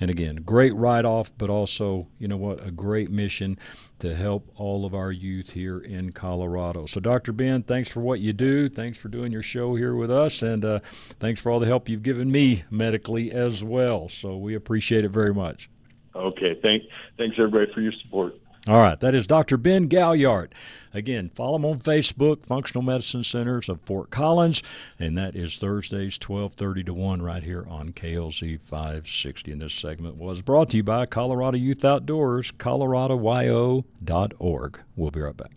[0.00, 3.58] And again, great write off, but also, you know what, a great mission
[3.98, 6.86] to help all of our youth here in Colorado.
[6.86, 7.32] So, Dr.
[7.32, 8.68] Ben, thanks for what you do.
[8.68, 10.42] Thanks for doing your show here with us.
[10.42, 10.80] And uh,
[11.18, 14.08] thanks for all the help you've given me medically as well.
[14.08, 15.70] So, we appreciate it very much.
[16.14, 16.58] Okay.
[16.62, 16.84] Thank,
[17.18, 18.34] thanks, everybody, for your support.
[18.68, 19.56] All right, that is Dr.
[19.56, 20.52] Ben Gaillard.
[20.92, 24.60] Again, follow him on Facebook, Functional Medicine Centers of Fort Collins,
[24.98, 29.52] and that is Thursdays, 1230 to 1 right here on KLZ 560.
[29.52, 34.80] And this segment was brought to you by Colorado Youth Outdoors, coloradoyo.org.
[34.96, 35.52] We'll be right back.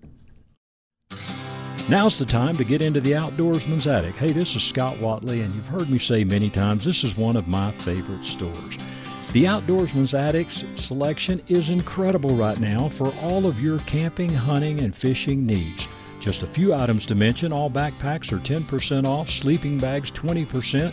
[1.89, 4.17] Now's the time to get into the outdoorsman's attic.
[4.17, 7.35] Hey, this is Scott Watley, and you've heard me say many times this is one
[7.35, 8.77] of my favorite stores.
[9.31, 14.93] The Outdoorsman's Attic's selection is incredible right now for all of your camping, hunting, and
[14.93, 15.87] fishing needs.
[16.19, 20.91] Just a few items to mention all backpacks are 10% off, sleeping bags 20%,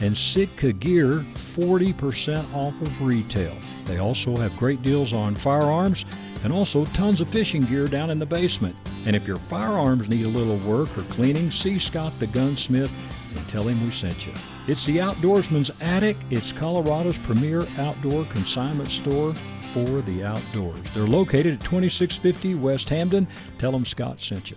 [0.00, 3.56] and Sitka gear 40% off of retail.
[3.84, 6.04] They also have great deals on firearms
[6.42, 8.74] and also tons of fishing gear down in the basement.
[9.06, 12.90] And if your firearms need a little work or cleaning, see Scott the gunsmith
[13.36, 14.32] and tell him we sent you.
[14.66, 16.16] It's the Outdoorsman's Attic.
[16.30, 19.34] It's Colorado's premier outdoor consignment store
[19.72, 20.78] for the outdoors.
[20.94, 23.28] They're located at 2650 West Hampden.
[23.58, 24.56] Tell them Scott sent you.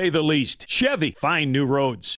[0.01, 0.65] pay the least.
[0.67, 2.17] Chevy, find new roads.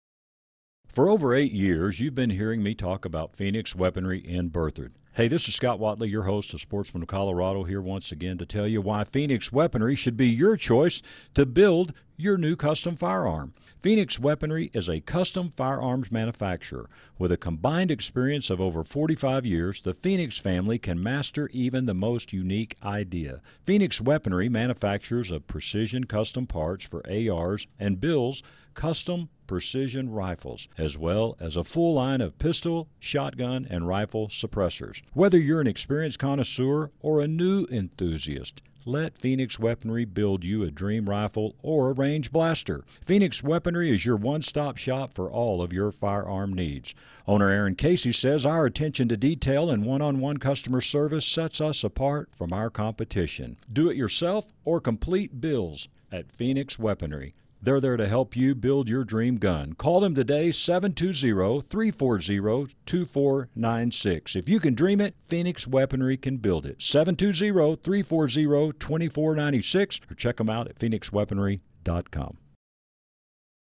[0.88, 4.91] For over eight years, you've been hearing me talk about Phoenix Weaponry in Berthoud.
[5.15, 8.46] Hey, this is Scott Watley, your host of Sportsman of Colorado, here once again to
[8.46, 11.02] tell you why Phoenix Weaponry should be your choice
[11.34, 11.91] to build
[12.24, 13.54] your new custom firearm.
[13.82, 16.90] Phoenix Weaponry is a custom firearms manufacturer.
[17.20, 21.94] With a combined experience of over 45 years, the Phoenix family can master even the
[21.94, 23.42] most unique idea.
[23.66, 28.42] Phoenix Weaponry manufactures of precision custom parts for ARs and builds
[28.74, 35.02] custom precision rifles, as well as a full line of pistol, shotgun, and rifle suppressors.
[35.14, 40.72] Whether you're an experienced connoisseur or a new enthusiast, let Phoenix Weaponry build you a
[40.72, 42.84] dream rifle or a range blaster.
[43.06, 46.93] Phoenix Weaponry is your one stop shop for all of your firearm needs.
[47.28, 51.62] Owner Aaron Casey says our attention to detail and one on one customer service sets
[51.62, 53.58] us apart from our competition.
[53.72, 57.34] Do it yourself or complete bills at Phoenix Weaponry.
[57.63, 59.73] They're there to help you build your dream gun.
[59.73, 64.36] Call them today, 720 340 2496.
[64.36, 66.82] If you can dream it, Phoenix Weaponry can build it.
[66.82, 72.38] 720 340 2496 or check them out at phoenixweaponry.com.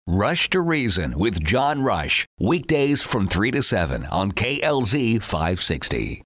[0.06, 2.24] Rush to Reason with John Rush.
[2.38, 6.22] Weekdays from 3 to 7 on KLZ 560.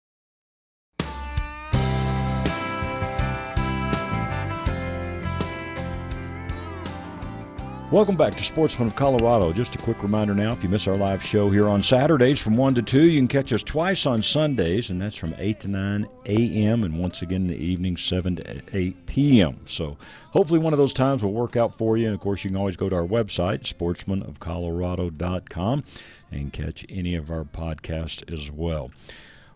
[7.95, 9.53] Welcome back to Sportsman of Colorado.
[9.53, 12.57] Just a quick reminder now if you miss our live show here on Saturdays from
[12.57, 15.69] 1 to 2, you can catch us twice on Sundays, and that's from 8 to
[15.69, 19.61] 9 a.m., and once again in the evening, 7 to 8 p.m.
[19.67, 19.97] So
[20.33, 22.07] hopefully one of those times will work out for you.
[22.07, 25.85] And of course, you can always go to our website, sportsmanofcolorado.com,
[26.33, 28.91] and catch any of our podcasts as well.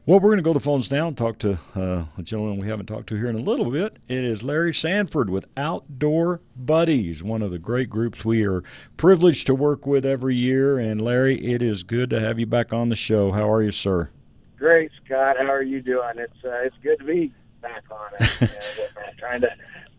[0.09, 2.59] Well, we're going to go to the phones now and talk to uh, a gentleman
[2.59, 3.99] we haven't talked to here in a little bit.
[4.09, 8.65] It is Larry Sanford with Outdoor Buddies, one of the great groups we are
[8.97, 10.79] privileged to work with every year.
[10.79, 13.33] And Larry, it is good to have you back on the show.
[13.33, 14.09] How are you, sir?
[14.57, 15.37] Great, Scott.
[15.37, 16.13] How are you doing?
[16.17, 18.43] It's uh, it's good to be back on it.
[18.97, 19.51] uh, trying to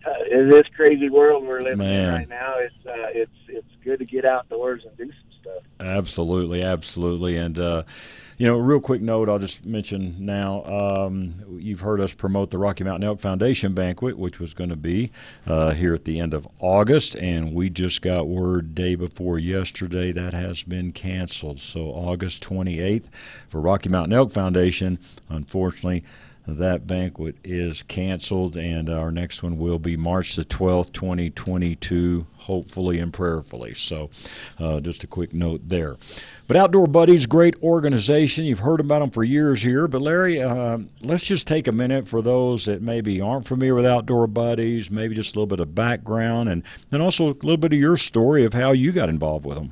[0.07, 2.05] uh, in this crazy world we're living Man.
[2.05, 5.28] in right now, it's uh, it's it's good to get outdoors and do some
[5.79, 7.37] Absolutely, absolutely.
[7.37, 7.83] And, uh,
[8.37, 12.51] you know, a real quick note I'll just mention now um, you've heard us promote
[12.51, 15.11] the Rocky Mountain Elk Foundation banquet, which was going to be
[15.47, 17.15] uh, here at the end of August.
[17.15, 21.59] And we just got word day before yesterday that has been canceled.
[21.59, 23.05] So, August 28th
[23.47, 26.03] for Rocky Mountain Elk Foundation, unfortunately
[26.57, 32.99] that banquet is canceled, and our next one will be March the 12th, 2022, hopefully
[32.99, 33.73] and prayerfully.
[33.75, 34.09] So,
[34.59, 35.95] uh, just a quick note there.
[36.47, 38.43] But Outdoor Buddies, great organization.
[38.43, 39.87] You've heard about them for years here.
[39.87, 43.85] But Larry, uh, let's just take a minute for those that maybe aren't familiar with
[43.85, 47.73] Outdoor Buddies, maybe just a little bit of background, and then also a little bit
[47.73, 49.71] of your story of how you got involved with them.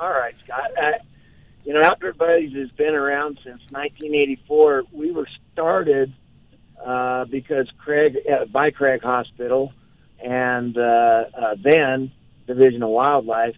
[0.00, 0.70] All right, Scott.
[0.76, 0.92] Uh,
[1.64, 4.84] you know, Outdoor Buddies has been around since 1984.
[4.92, 6.12] We were started
[6.84, 9.72] uh, because Craig uh, by Craig Hospital
[10.22, 12.10] and uh, uh, then
[12.46, 13.54] Division of Wildlife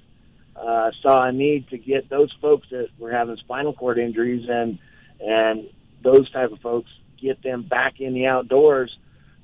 [0.56, 4.78] uh, saw a need to get those folks that were having spinal cord injuries and
[5.20, 5.70] and
[6.02, 6.90] those type of folks
[7.20, 8.94] get them back in the outdoors.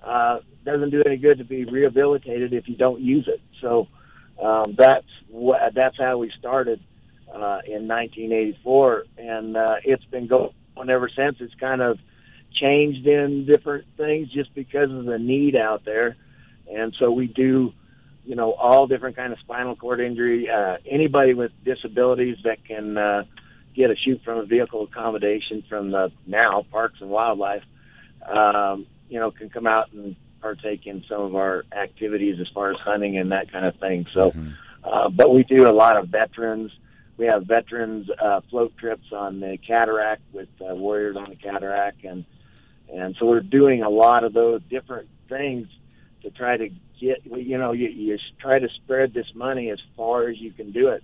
[0.04, 3.40] Uh, doesn't do any good to be rehabilitated if you don't use it.
[3.62, 3.88] So
[4.42, 6.80] um, that's what that's how we started
[7.34, 10.52] uh, in 1984, and uh, it's been going
[10.88, 11.36] ever since.
[11.40, 11.98] It's kind of
[12.52, 16.16] changed in different things just because of the need out there,
[16.72, 17.72] and so we do,
[18.24, 20.48] you know, all different kind of spinal cord injury.
[20.50, 23.24] Uh, anybody with disabilities that can uh,
[23.74, 27.62] get a shoot from a vehicle accommodation from the now Parks and Wildlife,
[28.28, 32.70] um, you know, can come out and partake in some of our activities as far
[32.70, 34.06] as hunting and that kind of thing.
[34.12, 34.50] So, mm-hmm.
[34.84, 36.72] uh, but we do a lot of veterans
[37.20, 42.02] we have veterans uh, float trips on the cataract with uh, warriors on the cataract,
[42.02, 42.24] and
[42.90, 45.68] and so we're doing a lot of those different things
[46.22, 50.30] to try to get you know you, you try to spread this money as far
[50.30, 51.02] as you can do it.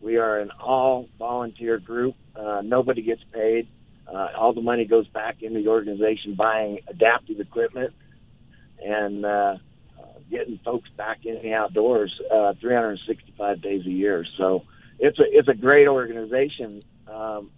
[0.00, 2.16] We are an all volunteer group.
[2.34, 3.68] Uh, nobody gets paid.
[4.12, 7.94] Uh, all the money goes back into the organization buying adaptive equipment
[8.84, 9.58] and uh,
[10.28, 14.26] getting folks back in the outdoors uh, 365 days a year.
[14.36, 14.64] So
[15.02, 16.82] it's a it's a great organization.
[17.12, 17.50] Um,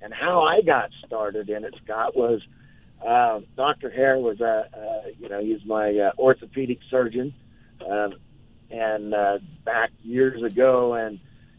[0.00, 2.40] and how I got started in it, Scott, was
[3.06, 3.90] uh, Dr.
[3.90, 7.34] Hare was a uh, you know he's my uh, orthopedic surgeon,
[7.80, 8.10] uh,
[8.70, 11.18] and uh, back years ago, and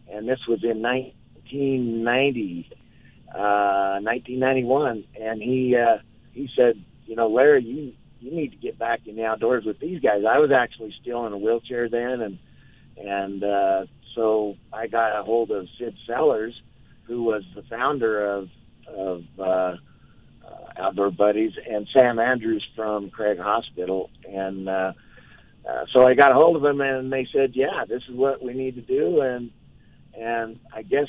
[0.09, 2.69] and this was in 1990,
[3.33, 5.97] uh, 1991, and he uh,
[6.31, 9.79] he said, you know, Larry, you you need to get back in the outdoors with
[9.79, 10.23] these guys.
[10.27, 12.39] I was actually still in a wheelchair then, and
[12.97, 16.59] and uh, so I got a hold of Sid Sellers,
[17.03, 18.49] who was the founder of
[18.87, 19.77] of uh, uh,
[20.77, 24.93] Outdoor Buddies, and Sam Andrews from Craig Hospital, and uh,
[25.67, 28.43] uh, so I got a hold of them, and they said, "Yeah, this is what
[28.43, 29.51] we need to do," and
[30.17, 31.07] and I guess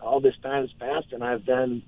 [0.00, 1.82] all this time has passed, and I've done.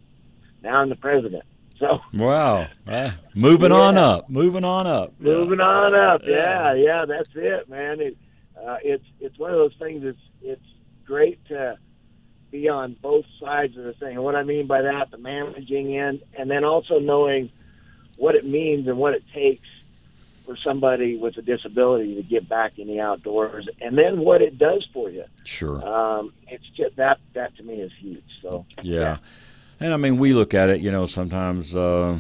[0.62, 1.45] Now I'm the president.
[1.79, 3.77] So wow, uh, moving yeah.
[3.77, 5.64] on up, moving on up, moving yeah.
[5.66, 6.23] on up.
[6.25, 8.01] Yeah, yeah, that's it, man.
[8.01, 8.16] It,
[8.64, 10.05] uh, it's it's one of those things.
[10.05, 10.64] It's it's
[11.05, 11.79] great to
[12.51, 14.16] be on both sides of the thing.
[14.16, 17.51] And what I mean by that, the managing end, and then also knowing
[18.16, 19.69] what it means and what it takes
[20.45, 24.59] for somebody with a disability to get back in the outdoors, and then what it
[24.59, 25.25] does for you.
[25.45, 25.85] Sure.
[25.87, 28.23] Um, it's just that that to me is huge.
[28.40, 29.01] So yeah.
[29.01, 29.19] yeah.
[29.81, 32.18] And I mean, we look at it, you know, sometimes uh,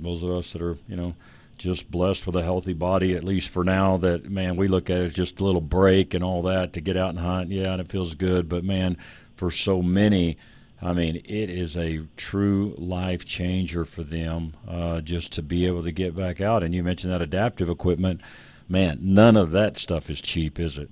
[0.00, 1.14] those of us that are, you know,
[1.58, 3.96] just blessed with a healthy body, at least for now.
[3.96, 6.96] That man, we look at it just a little break and all that to get
[6.96, 7.50] out and hunt.
[7.50, 8.48] Yeah, and it feels good.
[8.48, 8.96] But man,
[9.36, 10.36] for so many,
[10.80, 15.82] I mean, it is a true life changer for them uh, just to be able
[15.82, 16.62] to get back out.
[16.62, 18.20] And you mentioned that adaptive equipment.
[18.68, 20.90] Man, none of that stuff is cheap, is it?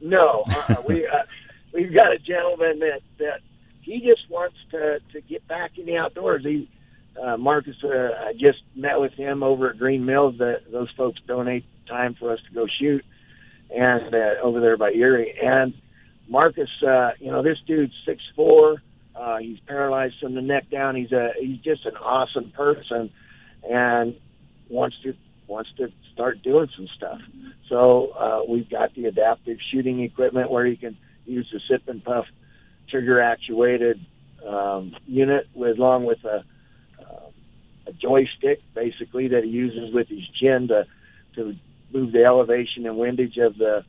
[0.00, 1.22] No, uh, we uh,
[1.72, 3.40] we've got a gentleman that that
[3.80, 6.44] he just wants to to get back in the outdoors.
[6.44, 6.68] He
[7.22, 7.88] uh, Marcus, uh,
[8.28, 10.36] I just met with him over at Green Mills.
[10.38, 13.04] That those folks donate time for us to go shoot,
[13.74, 15.34] and uh, over there by Erie.
[15.42, 15.74] And
[16.28, 18.82] Marcus, uh, you know, this dude's six four.
[19.14, 20.94] Uh, he's paralyzed from the neck down.
[20.94, 23.10] He's a he's just an awesome person,
[23.68, 24.16] and
[24.68, 25.14] wants to
[25.46, 27.20] wants to start doing some stuff.
[27.68, 30.96] So uh, we've got the adaptive shooting equipment where he can
[31.26, 32.26] use the sip and puff
[32.88, 34.04] trigger actuated
[34.46, 36.44] um, unit with along with a
[37.88, 40.86] a joystick basically that he uses with his chin to
[41.34, 41.54] to
[41.92, 43.84] move the elevation and windage of the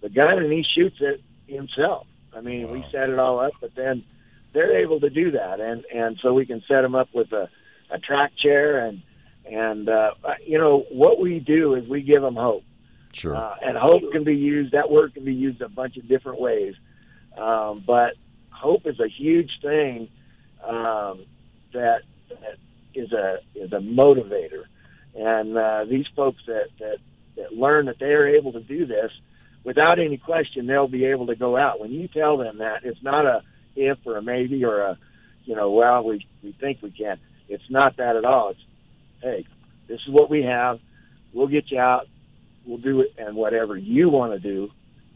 [0.00, 2.06] the gun, and he shoots it himself.
[2.36, 2.72] I mean, wow.
[2.74, 4.04] we set it all up, but then
[4.52, 7.48] they're able to do that, and and so we can set them up with a
[7.90, 9.02] a track chair and
[9.50, 10.12] and uh,
[10.44, 12.64] you know what we do is we give them hope.
[13.12, 13.36] Sure.
[13.36, 14.72] Uh, and hope can be used.
[14.72, 16.74] That word can be used a bunch of different ways,
[17.36, 18.14] um, but
[18.50, 20.08] hope is a huge thing
[20.64, 21.24] um,
[21.72, 22.56] that, that
[22.94, 24.64] is a is a motivator,
[25.14, 26.98] and uh, these folks that, that
[27.36, 29.10] that learn that they are able to do this,
[29.64, 31.80] without any question, they'll be able to go out.
[31.80, 33.42] When you tell them that, it's not a
[33.76, 34.98] if or a maybe or a,
[35.44, 37.18] you know, well we we think we can.
[37.48, 38.50] It's not that at all.
[38.50, 38.60] It's
[39.22, 39.46] hey,
[39.88, 40.80] this is what we have.
[41.32, 42.06] We'll get you out.
[42.64, 44.70] We'll do it, and whatever you want to do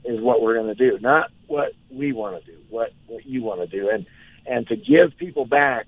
[0.05, 2.59] is what we're going to do, not what we want to do.
[2.69, 4.07] What what you want to do, and
[4.47, 5.87] and to give people back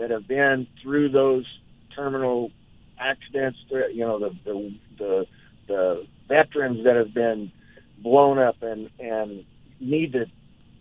[0.00, 1.46] that have been through those
[1.94, 2.50] terminal
[2.98, 3.58] accidents.
[3.70, 5.26] You know, the the the,
[5.68, 7.52] the veterans that have been
[7.98, 9.44] blown up and and
[9.78, 10.26] need to,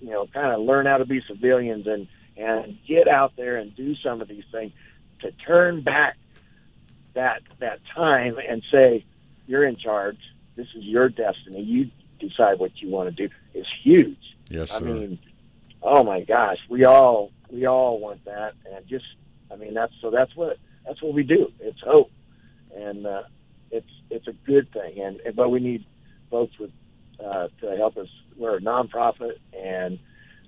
[0.02, 2.08] you know, kind of learn how to be civilians and
[2.38, 4.72] and get out there and do some of these things
[5.20, 6.18] to turn back
[7.14, 9.06] that that time and say
[9.48, 10.18] you're in charge.
[10.56, 11.62] This is your destiny.
[11.62, 11.90] You
[12.20, 13.34] decide what you want to do.
[13.54, 14.18] It's huge.
[14.50, 14.78] Yes, sir.
[14.78, 15.20] I mean,
[15.84, 19.06] oh my gosh, we all we all want that, and just
[19.52, 21.52] I mean that's so that's what that's what we do.
[21.60, 22.12] It's hope,
[22.76, 23.24] and uh,
[23.72, 25.86] it's it's a good thing, and, and but we need
[26.30, 26.72] folks with
[27.24, 28.08] uh, to help us.
[28.38, 30.00] We're a nonprofit, and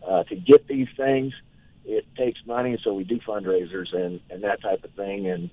[0.07, 1.33] uh, to get these things,
[1.85, 2.79] it takes money.
[2.83, 5.49] So we do fundraisers and and that type of thing, and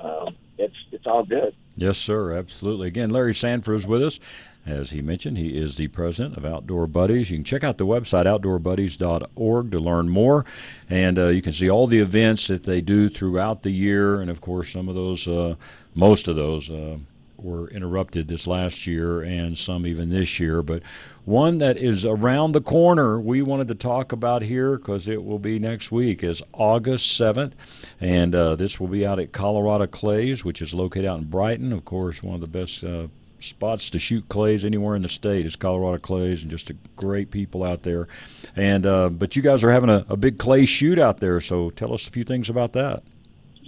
[0.00, 1.54] um, it's it's all good.
[1.76, 2.32] Yes, sir.
[2.32, 2.88] Absolutely.
[2.88, 4.18] Again, Larry Sanford is with us.
[4.66, 7.30] As he mentioned, he is the president of Outdoor Buddies.
[7.30, 10.44] You can check out the website, outdoorbuddies.org, to learn more.
[10.90, 14.20] And uh, you can see all the events that they do throughout the year.
[14.20, 15.54] And of course, some of those, uh,
[15.94, 16.98] most of those, uh,
[17.38, 20.62] were interrupted this last year and some even this year.
[20.62, 20.82] But
[21.24, 25.38] one that is around the corner we wanted to talk about here because it will
[25.38, 27.52] be next week is August 7th.
[28.00, 31.72] And uh, this will be out at Colorado Clays, which is located out in Brighton.
[31.72, 33.08] Of course, one of the best uh,
[33.40, 37.62] spots to shoot clays anywhere in the state is Colorado Clays, and just great people
[37.62, 38.08] out there.
[38.56, 41.70] And uh, but you guys are having a, a big clay shoot out there, so
[41.70, 43.02] tell us a few things about that.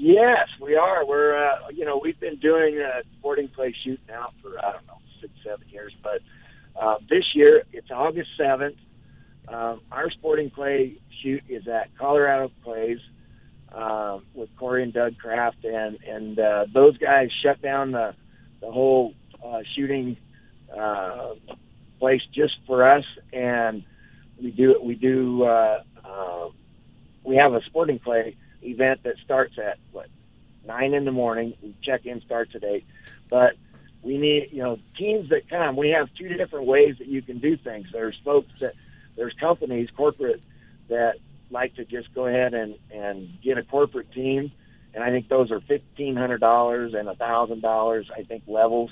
[0.02, 1.04] Yes, we are.
[1.04, 4.86] We're uh, you know we've been doing a sporting clay shoot now for I don't
[4.86, 6.22] know six seven years, but
[6.74, 8.76] uh, this year it's August seventh.
[9.46, 12.98] Um, our sporting clay shoot is at Colorado Clays
[13.74, 18.14] um, with Corey and Doug Kraft, and and uh, those guys shut down the
[18.62, 19.12] the whole
[19.44, 20.16] uh, shooting
[20.74, 21.34] uh,
[21.98, 23.84] place just for us, and
[24.42, 26.48] we do it we do uh, uh,
[27.22, 30.08] we have a sporting clay event that starts at what
[30.66, 31.54] nine in the morning.
[31.82, 32.86] Check in starts at eight,
[33.28, 33.56] but
[34.02, 35.76] we need you know teams that come.
[35.76, 37.88] We have two different ways that you can do things.
[37.92, 38.74] There's folks that
[39.16, 40.42] there's companies corporate
[40.88, 41.16] that
[41.50, 44.52] like to just go ahead and and get a corporate team,
[44.94, 48.10] and I think those are fifteen hundred dollars and a thousand dollars.
[48.16, 48.90] I think levels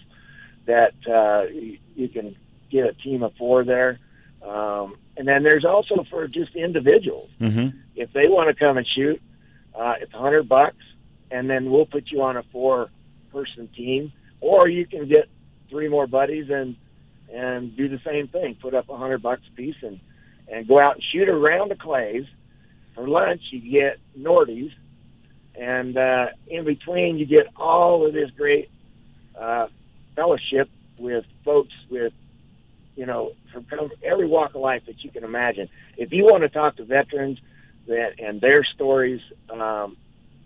[0.67, 2.37] that uh, you can
[2.71, 3.99] get a team of four there.
[4.43, 7.31] Um, and then there's also for just individuals.
[7.41, 7.77] Mm-hmm.
[7.97, 9.21] If they want to come and shoot,
[9.79, 10.85] uh, it's a hundred bucks,
[11.31, 15.29] and then we'll put you on a four-person team, or you can get
[15.71, 16.77] three more buddies and
[17.33, 18.57] and do the same thing.
[18.61, 20.01] Put up a hundred bucks a piece and
[20.51, 22.25] and go out and shoot around the clays.
[22.95, 24.73] For lunch, you get Nordies,
[25.55, 28.71] and uh, in between, you get all of this great
[29.39, 29.69] uh,
[30.17, 30.69] fellowship
[30.99, 32.13] with folks with,
[32.97, 35.69] you know, from every walk of life that you can imagine.
[35.97, 37.39] If you want to talk to veterans
[37.89, 39.21] that and their stories,
[39.51, 39.97] um,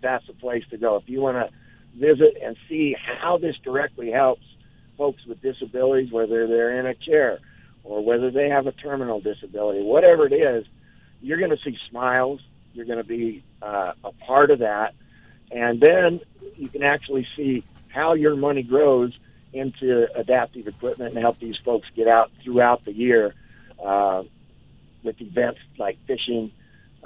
[0.01, 0.97] that's the place to go.
[0.97, 1.53] If you want to
[1.97, 4.43] visit and see how this directly helps
[4.97, 7.39] folks with disabilities, whether they're in a chair
[7.83, 10.65] or whether they have a terminal disability, whatever it is,
[11.21, 12.41] you're going to see smiles.
[12.73, 14.93] You're going to be uh, a part of that.
[15.51, 16.19] And then
[16.57, 19.17] you can actually see how your money grows
[19.53, 23.35] into adaptive equipment and help these folks get out throughout the year
[23.83, 24.23] uh,
[25.03, 26.51] with events like fishing,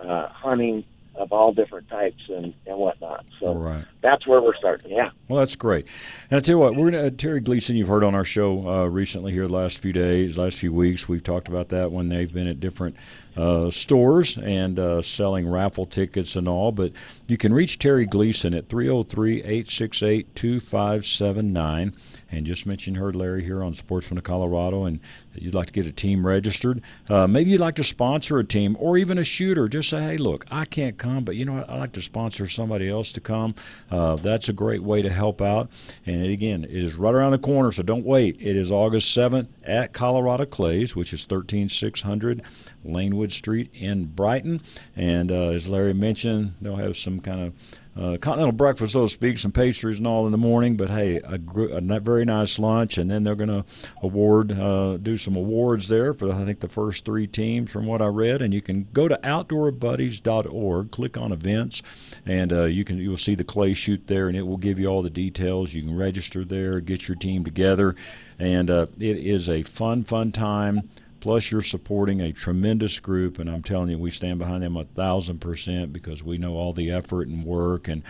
[0.02, 0.84] uh, hunting,
[1.18, 3.26] of all different types and, and whatnot.
[3.40, 3.86] So right.
[4.02, 4.92] that's where we're starting.
[4.92, 5.10] Yeah.
[5.28, 5.88] Well, that's great.
[6.30, 7.76] And I tell you what, we're gonna Terry Gleason.
[7.76, 11.10] You've heard on our show uh, recently here the last few days, last few weeks.
[11.10, 12.96] We've talked about that when they've been at different
[13.38, 16.72] uh, stores and uh, selling raffle tickets and all.
[16.72, 16.92] But
[17.28, 21.94] you can reach Terry Gleason at 303 868 2579
[22.30, 25.00] and just mention heard Larry here on Sportsman of Colorado and
[25.36, 26.82] you'd like to get a team registered.
[27.10, 29.68] Uh, maybe you'd like to sponsor a team or even a shooter.
[29.68, 31.70] Just say, hey, look, I can't come, but you know what?
[31.70, 33.56] I'd like to sponsor somebody else to come.
[33.92, 35.70] Uh, that's a great way to help out.
[36.06, 38.38] And it, again, it is right around the corner, so don't wait.
[38.40, 42.42] It is August 7th at Colorado Clays, which is 13600
[42.88, 44.62] Lanewood Street in Brighton.
[44.96, 47.54] And uh, as Larry mentioned, they'll have some kind of
[47.98, 50.78] uh, continental breakfast, so to speak, some pastries and all in the morning.
[50.78, 53.66] But hey, a, a very nice lunch, and then they're going to
[54.04, 58.02] award, uh, do some awards there for I think the first three teams from what
[58.02, 58.42] I read.
[58.42, 61.82] And you can go to outdoorbuddies.org, click on events,
[62.26, 64.80] and uh, you can you will see the clay shoot there, and it will give
[64.80, 65.74] you all the details.
[65.74, 67.96] You can register there, get your team together,
[68.38, 70.90] and uh, it is a fun, fun time.
[71.20, 74.84] Plus, you're supporting a tremendous group, and I'm telling you, we stand behind them a
[74.84, 77.88] thousand percent because we know all the effort and work.
[77.88, 78.04] And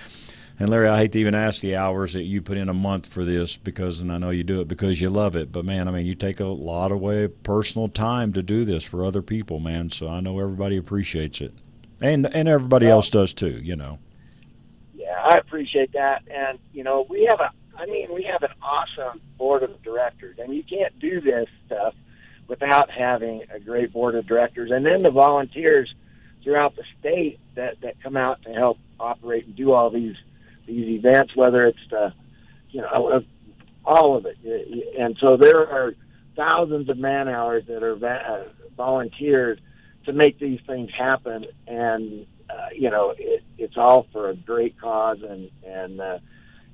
[0.60, 3.06] and Larry, I hate to even ask the hours that you put in a month
[3.06, 5.52] for this because, and I know you do it because you love it.
[5.52, 8.84] But man, I mean, you take a lot of way personal time to do this
[8.84, 9.92] for other people, man.
[9.92, 11.54] So I know everybody appreciates it,
[12.02, 13.62] and and everybody else does too.
[13.64, 14.00] You know.
[14.96, 18.56] Yeah, I appreciate that, and you know, we have a, I mean, we have an
[18.62, 21.94] awesome board of directors, and you can't do this stuff
[22.48, 25.94] without having a great board of directors, and then the volunteers
[26.44, 30.16] throughout the state that that come out to help operate and do all these
[30.66, 32.14] these events, whether it's the
[32.70, 33.24] you know
[33.86, 34.38] all of it,
[35.00, 35.94] and so there are
[36.36, 39.62] thousands of man hours that are va- uh, volunteered
[40.06, 44.80] to make these things happen, and uh, you know it, it's all for a great
[44.80, 46.20] cause, and and uh,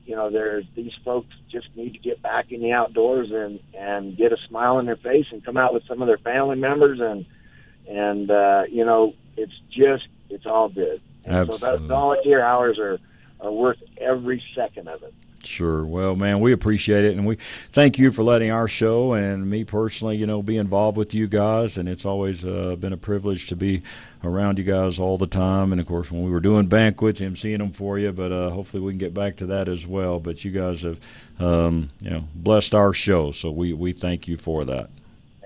[0.06, 4.18] you know, there's these folks just need to get back in the outdoors and and
[4.18, 7.00] get a smile on their face and come out with some of their family members
[7.00, 7.26] and
[7.88, 11.02] and uh, you know, it's just it's all good.
[11.26, 11.60] And Absolutely.
[11.60, 13.00] so those volunteer hours are
[13.40, 15.14] are worth every second of it.
[15.46, 15.86] Sure.
[15.86, 17.38] Well, man, we appreciate it, and we
[17.72, 21.28] thank you for letting our show and me personally, you know, be involved with you
[21.28, 21.78] guys.
[21.78, 23.84] And it's always uh, been a privilege to be
[24.24, 25.72] around you guys all the time.
[25.72, 28.12] And of course, when we were doing banquets, I'm seeing them for you.
[28.12, 30.20] But uh, hopefully, we can get back to that as well.
[30.20, 31.00] But you guys have,
[31.40, 34.90] um, you know, blessed our show, so we we thank you for that.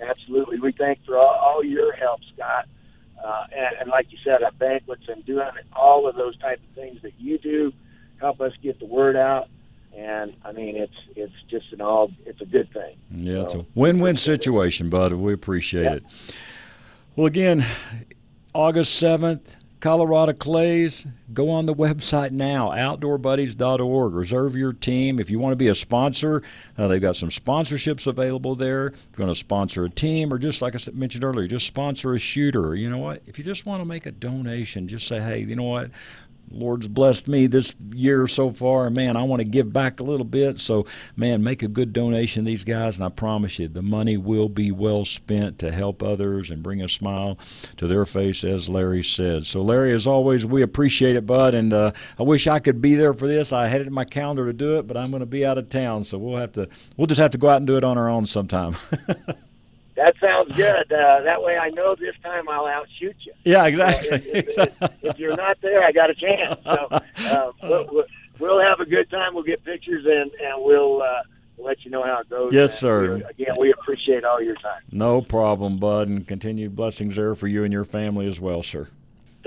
[0.01, 2.67] Absolutely, we thank for all, all your help, Scott.
[3.23, 6.75] Uh, and, and like you said, at banquets and doing all of those type of
[6.75, 7.73] things that you do
[8.19, 9.47] help us get the word out
[9.95, 12.97] and I mean it's it's just an all it's a good thing.
[13.11, 15.13] Yeah, so, it's a win-win situation, bud.
[15.13, 15.93] We appreciate yeah.
[15.93, 16.03] it.
[17.15, 17.65] Well, again,
[18.53, 21.07] August seventh, Colorado Clays.
[21.33, 24.13] Go on the website now, outdoorbuddies.org.
[24.13, 25.19] Reserve your team.
[25.19, 26.41] If you want to be a sponsor,
[26.77, 28.87] uh, they've got some sponsorships available there.
[28.87, 32.13] If you want to sponsor a team, or just like I mentioned earlier, just sponsor
[32.13, 32.75] a shooter.
[32.75, 33.21] You know what?
[33.27, 35.91] If you just want to make a donation, just say, hey, you know what?
[36.49, 40.25] Lord's blessed me this year so far, man, I want to give back a little
[40.25, 40.59] bit.
[40.61, 40.85] So,
[41.15, 44.71] man, make a good donation these guys, and I promise you, the money will be
[44.71, 47.37] well spent to help others and bring a smile
[47.77, 49.45] to their face, as Larry said.
[49.45, 52.95] So, Larry, as always, we appreciate it, bud, and uh, I wish I could be
[52.95, 53.51] there for this.
[53.51, 55.57] I had it in my calendar to do it, but I'm going to be out
[55.57, 57.83] of town, so we'll have to, we'll just have to go out and do it
[57.83, 58.75] on our own sometime.
[59.97, 60.91] That sounds good.
[60.93, 63.33] Uh, that way, I know this time I'll outshoot you.
[63.43, 64.09] Yeah, exactly.
[64.09, 66.59] if, if, if, if, you're not there, I got a chance.
[66.63, 68.05] So uh, we'll,
[68.39, 69.33] we'll, have a good time.
[69.33, 71.01] We'll get pictures and and we'll.
[71.01, 71.23] Uh,
[71.59, 72.53] let you know how it goes.
[72.53, 73.15] Yes, sir.
[73.15, 74.79] again, we appreciate all your time.
[74.91, 78.87] No problem, bud, and continued blessings there for you and your family as well, sir.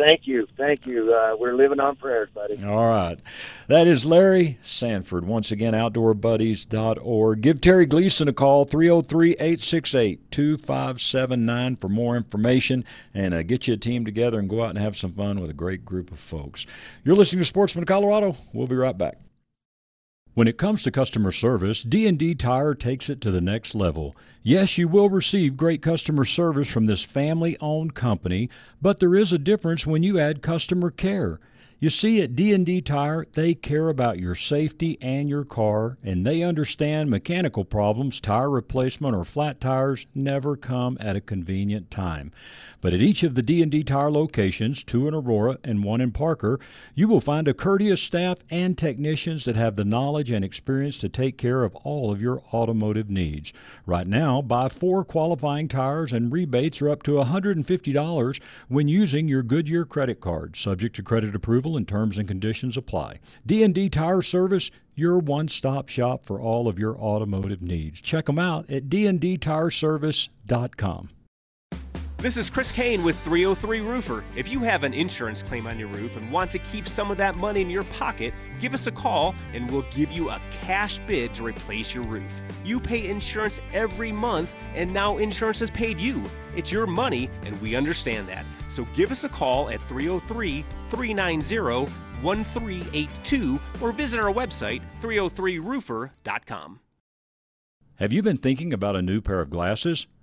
[0.01, 0.46] Thank you.
[0.57, 1.12] Thank you.
[1.12, 2.62] Uh, we're living on prayers, buddy.
[2.64, 3.18] All right.
[3.68, 5.26] That is Larry Sanford.
[5.26, 7.40] Once again, outdoorbuddies.org.
[7.42, 13.74] Give Terry Gleason a call, 303 868 2579 for more information and uh, get you
[13.74, 16.18] a team together and go out and have some fun with a great group of
[16.18, 16.66] folks.
[17.05, 18.36] You're listening to Sportsman Colorado.
[18.55, 19.18] We'll be right back.
[20.35, 24.14] When it comes to customer service, D&D Tire takes it to the next level.
[24.45, 28.49] Yes, you will receive great customer service from this family-owned company,
[28.81, 31.41] but there is a difference when you add customer care.
[31.83, 36.43] You see, at D&D Tire, they care about your safety and your car, and they
[36.43, 42.33] understand mechanical problems, tire replacement, or flat tires never come at a convenient time.
[42.83, 46.61] But at each of the D&D Tire locations, two in Aurora and one in Parker,
[46.95, 51.09] you will find a courteous staff and technicians that have the knowledge and experience to
[51.09, 53.55] take care of all of your automotive needs.
[53.87, 59.43] Right now, buy four qualifying tires and rebates are up to $150 when using your
[59.43, 63.18] Goodyear credit card, subject to credit approval and terms and conditions apply.
[63.47, 68.01] D&D Tire Service, your one-stop shop for all of your automotive needs.
[68.01, 71.11] Check them out at dndtireservice.com.
[72.21, 74.23] This is Chris Kane with 303 Roofer.
[74.37, 77.16] If you have an insurance claim on your roof and want to keep some of
[77.16, 80.99] that money in your pocket, give us a call and we'll give you a cash
[81.07, 82.31] bid to replace your roof.
[82.62, 86.23] You pay insurance every month and now insurance has paid you.
[86.55, 88.45] It's your money and we understand that.
[88.68, 91.91] So give us a call at 303 390
[92.21, 96.81] 1382 or visit our website 303roofer.com.
[97.95, 100.07] Have you been thinking about a new pair of glasses?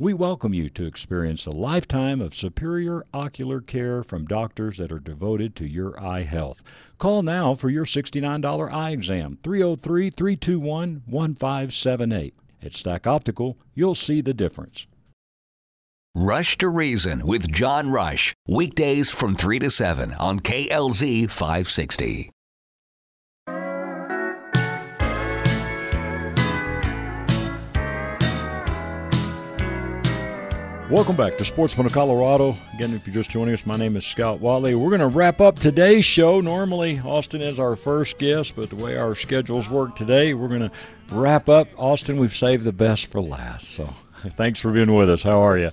[0.00, 5.00] We welcome you to experience a lifetime of superior ocular care from doctors that are
[5.00, 6.62] devoted to your eye health.
[6.98, 12.34] Call now for your $69 eye exam, 303 321 1578.
[12.62, 14.86] At Stack Optical, you'll see the difference.
[16.14, 22.30] Rush to Reason with John Rush, weekdays from 3 to 7 on KLZ 560.
[30.90, 32.56] Welcome back to Sportsman of Colorado.
[32.72, 34.74] Again, if you're just joining us, my name is Scott Watley.
[34.74, 36.40] We're going to wrap up today's show.
[36.40, 40.62] Normally, Austin is our first guest, but the way our schedules work today, we're going
[40.62, 40.72] to
[41.10, 41.68] wrap up.
[41.76, 43.68] Austin, we've saved the best for last.
[43.68, 43.84] So
[44.30, 45.22] thanks for being with us.
[45.22, 45.72] How are you?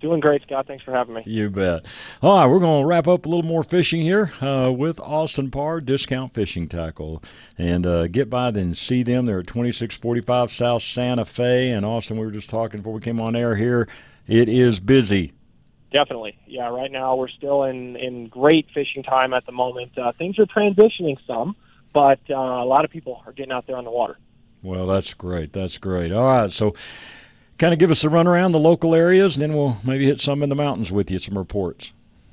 [0.00, 0.66] Doing great, Scott.
[0.66, 1.22] Thanks for having me.
[1.26, 1.84] You bet.
[2.22, 5.50] All right, we're going to wrap up a little more fishing here uh, with Austin
[5.50, 7.22] Parr Discount Fishing Tackle.
[7.58, 9.26] And uh, get by and see them.
[9.26, 11.70] They're at 2645 South Santa Fe.
[11.70, 13.88] And Austin, we were just talking before we came on air here
[14.26, 15.32] it is busy.
[15.92, 16.68] Definitely, yeah.
[16.68, 19.96] Right now we're still in in great fishing time at the moment.
[19.96, 21.54] Uh, things are transitioning some,
[21.92, 24.18] but uh, a lot of people are getting out there on the water.
[24.62, 25.52] Well, that's great.
[25.52, 26.10] That's great.
[26.10, 26.74] All right, so
[27.58, 30.20] kind of give us a run around the local areas, and then we'll maybe hit
[30.20, 31.92] some in the mountains with you, some reports.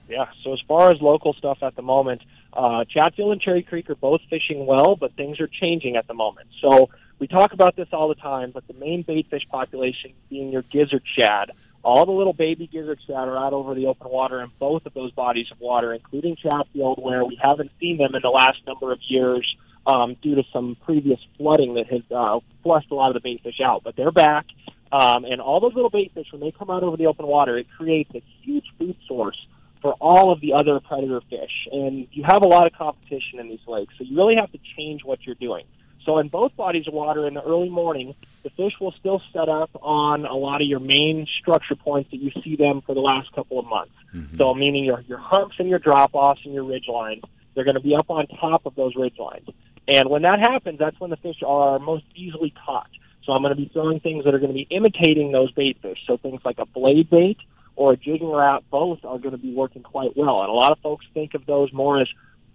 [0.09, 0.25] Yeah.
[0.43, 2.21] So as far as local stuff at the moment,
[2.53, 6.13] uh, Chatfield and Cherry Creek are both fishing well, but things are changing at the
[6.13, 6.47] moment.
[6.59, 6.89] So
[7.19, 10.63] we talk about this all the time, but the main bait fish population being your
[10.63, 11.51] gizzard shad
[11.83, 14.93] all the little baby gizzard shad are out over the open water in both of
[14.93, 18.91] those bodies of water, including Chatfield, where we haven't seen them in the last number
[18.91, 19.55] of years
[19.85, 23.41] um, due to some previous flooding that has uh, flushed a lot of the bait
[23.43, 23.83] fish out.
[23.83, 24.45] But they're back,
[24.91, 27.57] um, and all those little bait fish, when they come out over the open water,
[27.57, 29.47] it creates a huge food source
[29.81, 31.67] for all of the other predator fish.
[31.71, 34.59] And you have a lot of competition in these lakes, so you really have to
[34.77, 35.65] change what you're doing.
[36.05, 39.49] So in both bodies of water in the early morning, the fish will still set
[39.49, 43.01] up on a lot of your main structure points that you see them for the
[43.01, 43.93] last couple of months.
[44.13, 44.37] Mm-hmm.
[44.37, 47.23] So meaning your your humps and your drop offs and your ridge lines,
[47.53, 49.47] they're going to be up on top of those ridge lines.
[49.87, 52.89] And when that happens, that's when the fish are most easily caught.
[53.25, 55.77] So I'm going to be throwing things that are going to be imitating those bait
[55.81, 55.99] fish.
[56.07, 57.37] So things like a blade bait
[57.75, 60.41] or a jigging Rap, both are going to be working quite well.
[60.41, 62.07] And a lot of folks think of those more as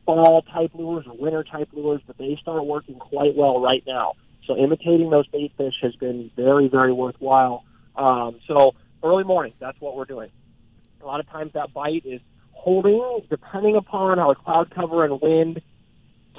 [0.07, 4.15] fall type lures or winter type lures, but they start working quite well right now.
[4.47, 7.65] So imitating those bait fish has been very, very worthwhile.
[7.97, 10.31] Um, so early morning, that's what we're doing.
[11.03, 12.21] A lot of times that bite is
[12.53, 15.61] holding, depending upon our cloud cover and wind,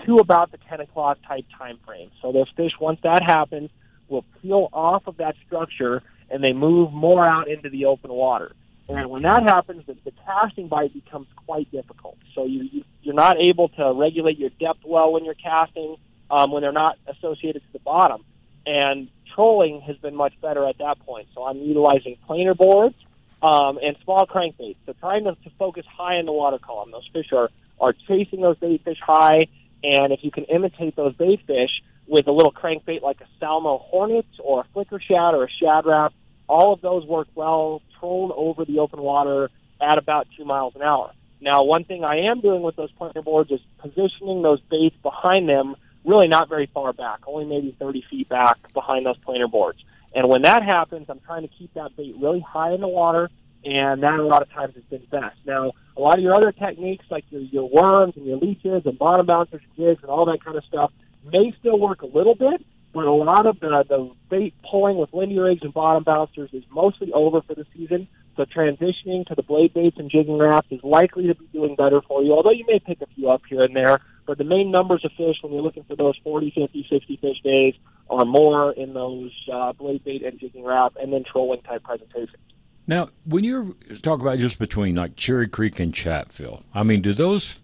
[0.05, 2.11] to about the 10 o'clock type time frame.
[2.21, 3.69] So those fish, once that happens,
[4.07, 8.53] will peel off of that structure and they move more out into the open water.
[8.89, 12.17] And when that happens, the, the casting bite becomes quite difficult.
[12.33, 15.95] So you, you you're not able to regulate your depth well when you're casting
[16.29, 18.23] um, when they're not associated to the bottom.
[18.65, 21.27] And trolling has been much better at that point.
[21.33, 22.95] So I'm utilizing planer boards
[23.41, 24.77] um, and small crankbaits.
[24.85, 26.91] So trying to, to focus high in the water column.
[26.91, 29.47] Those fish are, are chasing those bait fish high,
[29.83, 33.77] and if you can imitate those bait fish with a little crankbait like a Salmo
[33.77, 36.13] Hornet or a flicker shad or a shad rap,
[36.47, 39.49] all of those work well, trolling over the open water
[39.81, 41.11] at about two miles an hour.
[41.39, 45.47] Now, one thing I am doing with those planer boards is positioning those baits behind
[45.47, 49.83] them, really not very far back, only maybe 30 feet back behind those planer boards.
[50.15, 53.29] And when that happens, I'm trying to keep that bait really high in the water,
[53.63, 55.35] and that a lot of times has been best.
[55.45, 58.97] Now, a lot of your other techniques, like your, your worms and your leeches and
[58.97, 60.91] bottom bouncers, and jigs, and all that kind of stuff,
[61.23, 62.65] may still work a little bit,
[62.97, 66.63] but a lot of the, the bait pulling with Lindy rigs and bottom bouncers is
[66.71, 68.07] mostly over for the season.
[68.35, 72.01] So transitioning to the blade baits and jigging Raps is likely to be doing better
[72.01, 73.99] for you, although you may pick a few up here and there.
[74.25, 77.41] But the main numbers of fish when you're looking for those 40, 50, 60 fish
[77.43, 77.75] days
[78.09, 82.41] are more in those uh, blade bait and jigging Rap and then trolling type presentations.
[82.87, 87.13] Now, when you talk about just between like Cherry Creek and Chatfield, I mean, do
[87.13, 87.59] those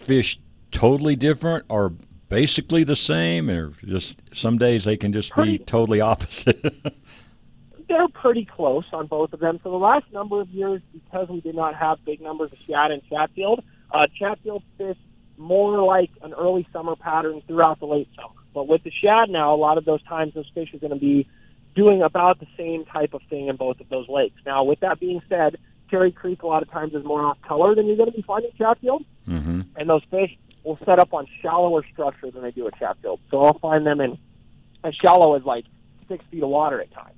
[0.00, 0.38] fish
[0.70, 1.92] totally different or
[2.28, 6.62] basically the same, or just some days they can just Pretty- be totally opposite?
[7.88, 9.60] they're pretty close on both of them.
[9.62, 12.90] So the last number of years, because we did not have big numbers of shad
[12.90, 13.62] in Chatfield,
[13.92, 14.96] uh, Chatfield fish
[15.38, 18.34] more like an early summer pattern throughout the late summer.
[18.54, 20.98] But with the shad now, a lot of those times those fish are going to
[20.98, 21.28] be
[21.74, 24.40] doing about the same type of thing in both of those lakes.
[24.46, 25.58] Now, with that being said,
[25.90, 28.22] Cherry Creek a lot of times is more off color than you're going to be
[28.22, 29.60] finding Chatfield, mm-hmm.
[29.76, 30.36] and those fish
[30.66, 33.20] will set up on shallower structure than they do at Chatfield.
[33.30, 34.18] So I'll find them in
[34.82, 35.64] as shallow as like
[36.08, 37.16] six feet of water at times.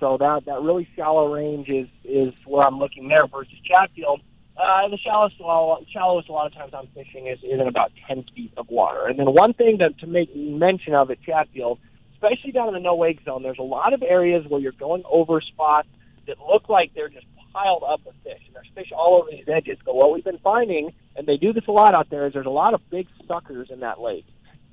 [0.00, 4.22] So that that really shallow range is is where I'm looking there versus Chatfield.
[4.56, 7.92] Uh, the shallowest well, shallowest a lot of times I'm fishing is, is in about
[8.08, 9.06] ten feet of water.
[9.06, 11.78] And then one thing that to make mention of at Chatfield,
[12.14, 15.02] especially down in the no wake zone, there's a lot of areas where you're going
[15.10, 15.88] over spots
[16.26, 17.26] that look like they're just
[17.56, 19.78] piled up with fish, and there's fish all over these edges.
[19.84, 22.46] But what we've been finding, and they do this a lot out there, is there's
[22.46, 24.26] a lot of big suckers in that lake.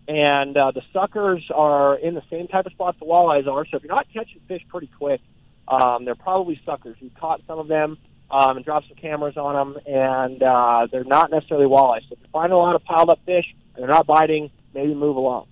[0.08, 3.66] And uh, the suckers are in the same type of spots the walleyes are.
[3.66, 5.22] So if you're not catching fish pretty quick,
[5.70, 6.98] um, they're probably suckers.
[7.02, 7.98] We caught some of them
[8.30, 12.02] um, and dropped some cameras on them, and uh, they're not necessarily walleyes.
[12.10, 14.94] So if you're finding a lot of piled up fish and they're not biting, maybe
[14.94, 15.48] move along.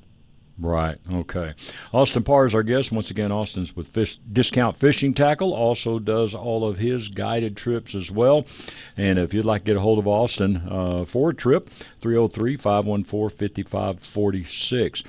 [0.62, 1.00] Right.
[1.12, 1.56] Okay.
[1.92, 2.92] Austin Parr is our guest.
[2.92, 5.56] Once again, Austin's with Fish, Discount Fishing Tackle.
[5.56, 8.46] Also does all of his guided trips as well.
[8.96, 12.58] And if you'd like to get a hold of Austin uh, for a trip, 303
[12.58, 15.04] 514 5546.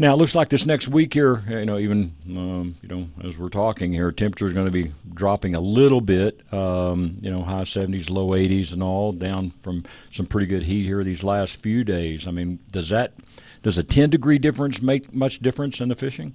[0.00, 3.36] Now it looks like this next week here, you know, even um, you know, as
[3.36, 6.40] we're talking here, temperature is going to be dropping a little bit.
[6.54, 10.84] Um, you know, high 70s, low 80s, and all down from some pretty good heat
[10.84, 12.26] here these last few days.
[12.26, 13.12] I mean, does that
[13.60, 16.34] does a 10 degree difference make much difference in the fishing?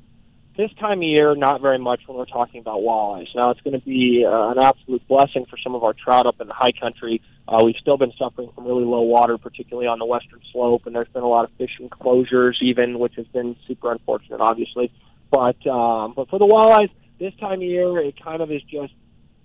[0.55, 3.30] This time of year, not very much when we're talking about walleyes.
[3.34, 6.39] Now, it's going to be uh, an absolute blessing for some of our trout up
[6.39, 7.20] in the high country.
[7.48, 10.96] Uh, we've still been suffering from really low water, particularly on the western slope, and
[10.96, 14.91] there's been a lot of fishing closures, even, which has been super unfortunate, obviously.
[15.30, 16.89] But um, but for the walleyes,
[17.20, 18.93] this time of year, it kind of is just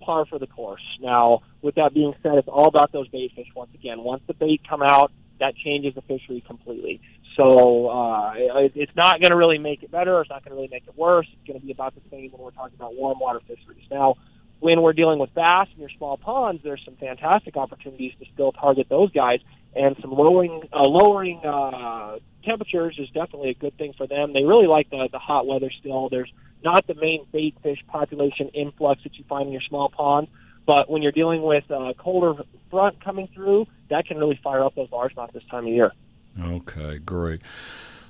[0.00, 0.82] par for the course.
[1.00, 4.02] Now, with that being said, it's all about those bait fish once again.
[4.02, 7.00] Once the bait come out, that changes the fishery completely.
[7.36, 10.20] So uh, it, it's not going to really make it better.
[10.20, 11.26] It's not going to really make it worse.
[11.32, 13.84] It's going to be about the same when we're talking about warm water fisheries.
[13.90, 14.16] Now,
[14.60, 18.52] when we're dealing with bass in your small ponds, there's some fantastic opportunities to still
[18.52, 19.40] target those guys,
[19.74, 24.32] and some lowering uh, lowering uh, temperatures is definitely a good thing for them.
[24.32, 26.08] They really like the the hot weather still.
[26.08, 26.32] There's
[26.62, 30.28] not the main bait fish population influx that you find in your small pond,
[30.66, 34.74] but when you're dealing with a colder front coming through, that can really fire up
[34.74, 35.92] those largemouth this time of year.
[36.40, 37.40] Okay, great.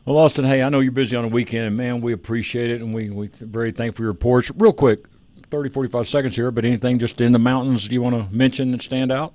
[0.05, 2.81] Well, Austin, hey, I know you're busy on the weekend, and man, we appreciate it,
[2.81, 4.51] and we we very thankful for your reports.
[4.57, 5.05] Real quick,
[5.51, 8.73] 30, 45 seconds here, but anything just in the mountains Do you want to mention
[8.73, 9.35] that stand out?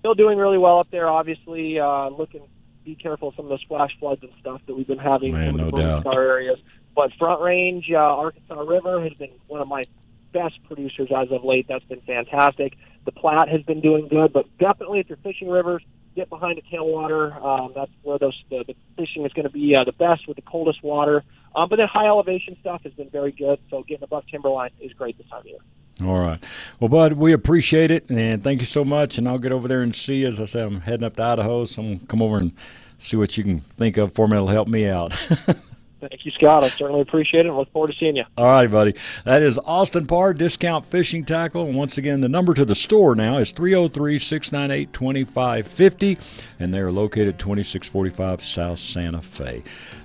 [0.00, 1.08] Still doing really well up there.
[1.08, 2.42] Obviously, uh, looking
[2.86, 5.48] be careful of some of those flash floods and stuff that we've been having Man,
[5.48, 6.06] in no the doubt.
[6.06, 6.58] Areas.
[6.94, 9.84] But Front Range, uh, Arkansas River has been one of my
[10.32, 11.66] best producers as of late.
[11.68, 12.74] That's been fantastic.
[13.04, 15.82] The Platte has been doing good, but definitely if you're fishing rivers,
[16.16, 17.40] get behind a tailwater.
[17.44, 20.36] Um, that's where those the, the fishing is going to be uh, the best with
[20.36, 21.22] the coldest water.
[21.54, 23.60] Um, but then high elevation stuff has been very good.
[23.70, 25.58] So getting above timberline is great this time of year.
[26.04, 26.42] All right.
[26.80, 29.16] Well, Bud, we appreciate it, and thank you so much.
[29.16, 30.24] And I'll get over there and see.
[30.24, 32.52] As I said, I'm heading up to Idaho, so I'm gonna come over and
[32.98, 34.36] see what you can think of for me.
[34.36, 35.14] It'll help me out.
[35.98, 36.62] Thank you, Scott.
[36.62, 38.24] I certainly appreciate it look forward to seeing you.
[38.36, 38.94] All right, buddy.
[39.24, 41.64] That is Austin Parr Discount Fishing Tackle.
[41.66, 46.18] And once again, the number to the store now is 303 698 2550,
[46.60, 49.62] and they are located 2645 South Santa Fe.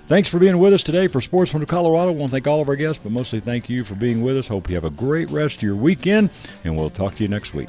[0.08, 2.10] Thanks for being with us today for Sportsman of Colorado.
[2.10, 4.38] I want to thank all of our guests, but mostly thank you for being with
[4.38, 4.48] us.
[4.48, 6.30] Hope you have a great rest of your weekend,
[6.64, 7.68] and we'll talk to you next week.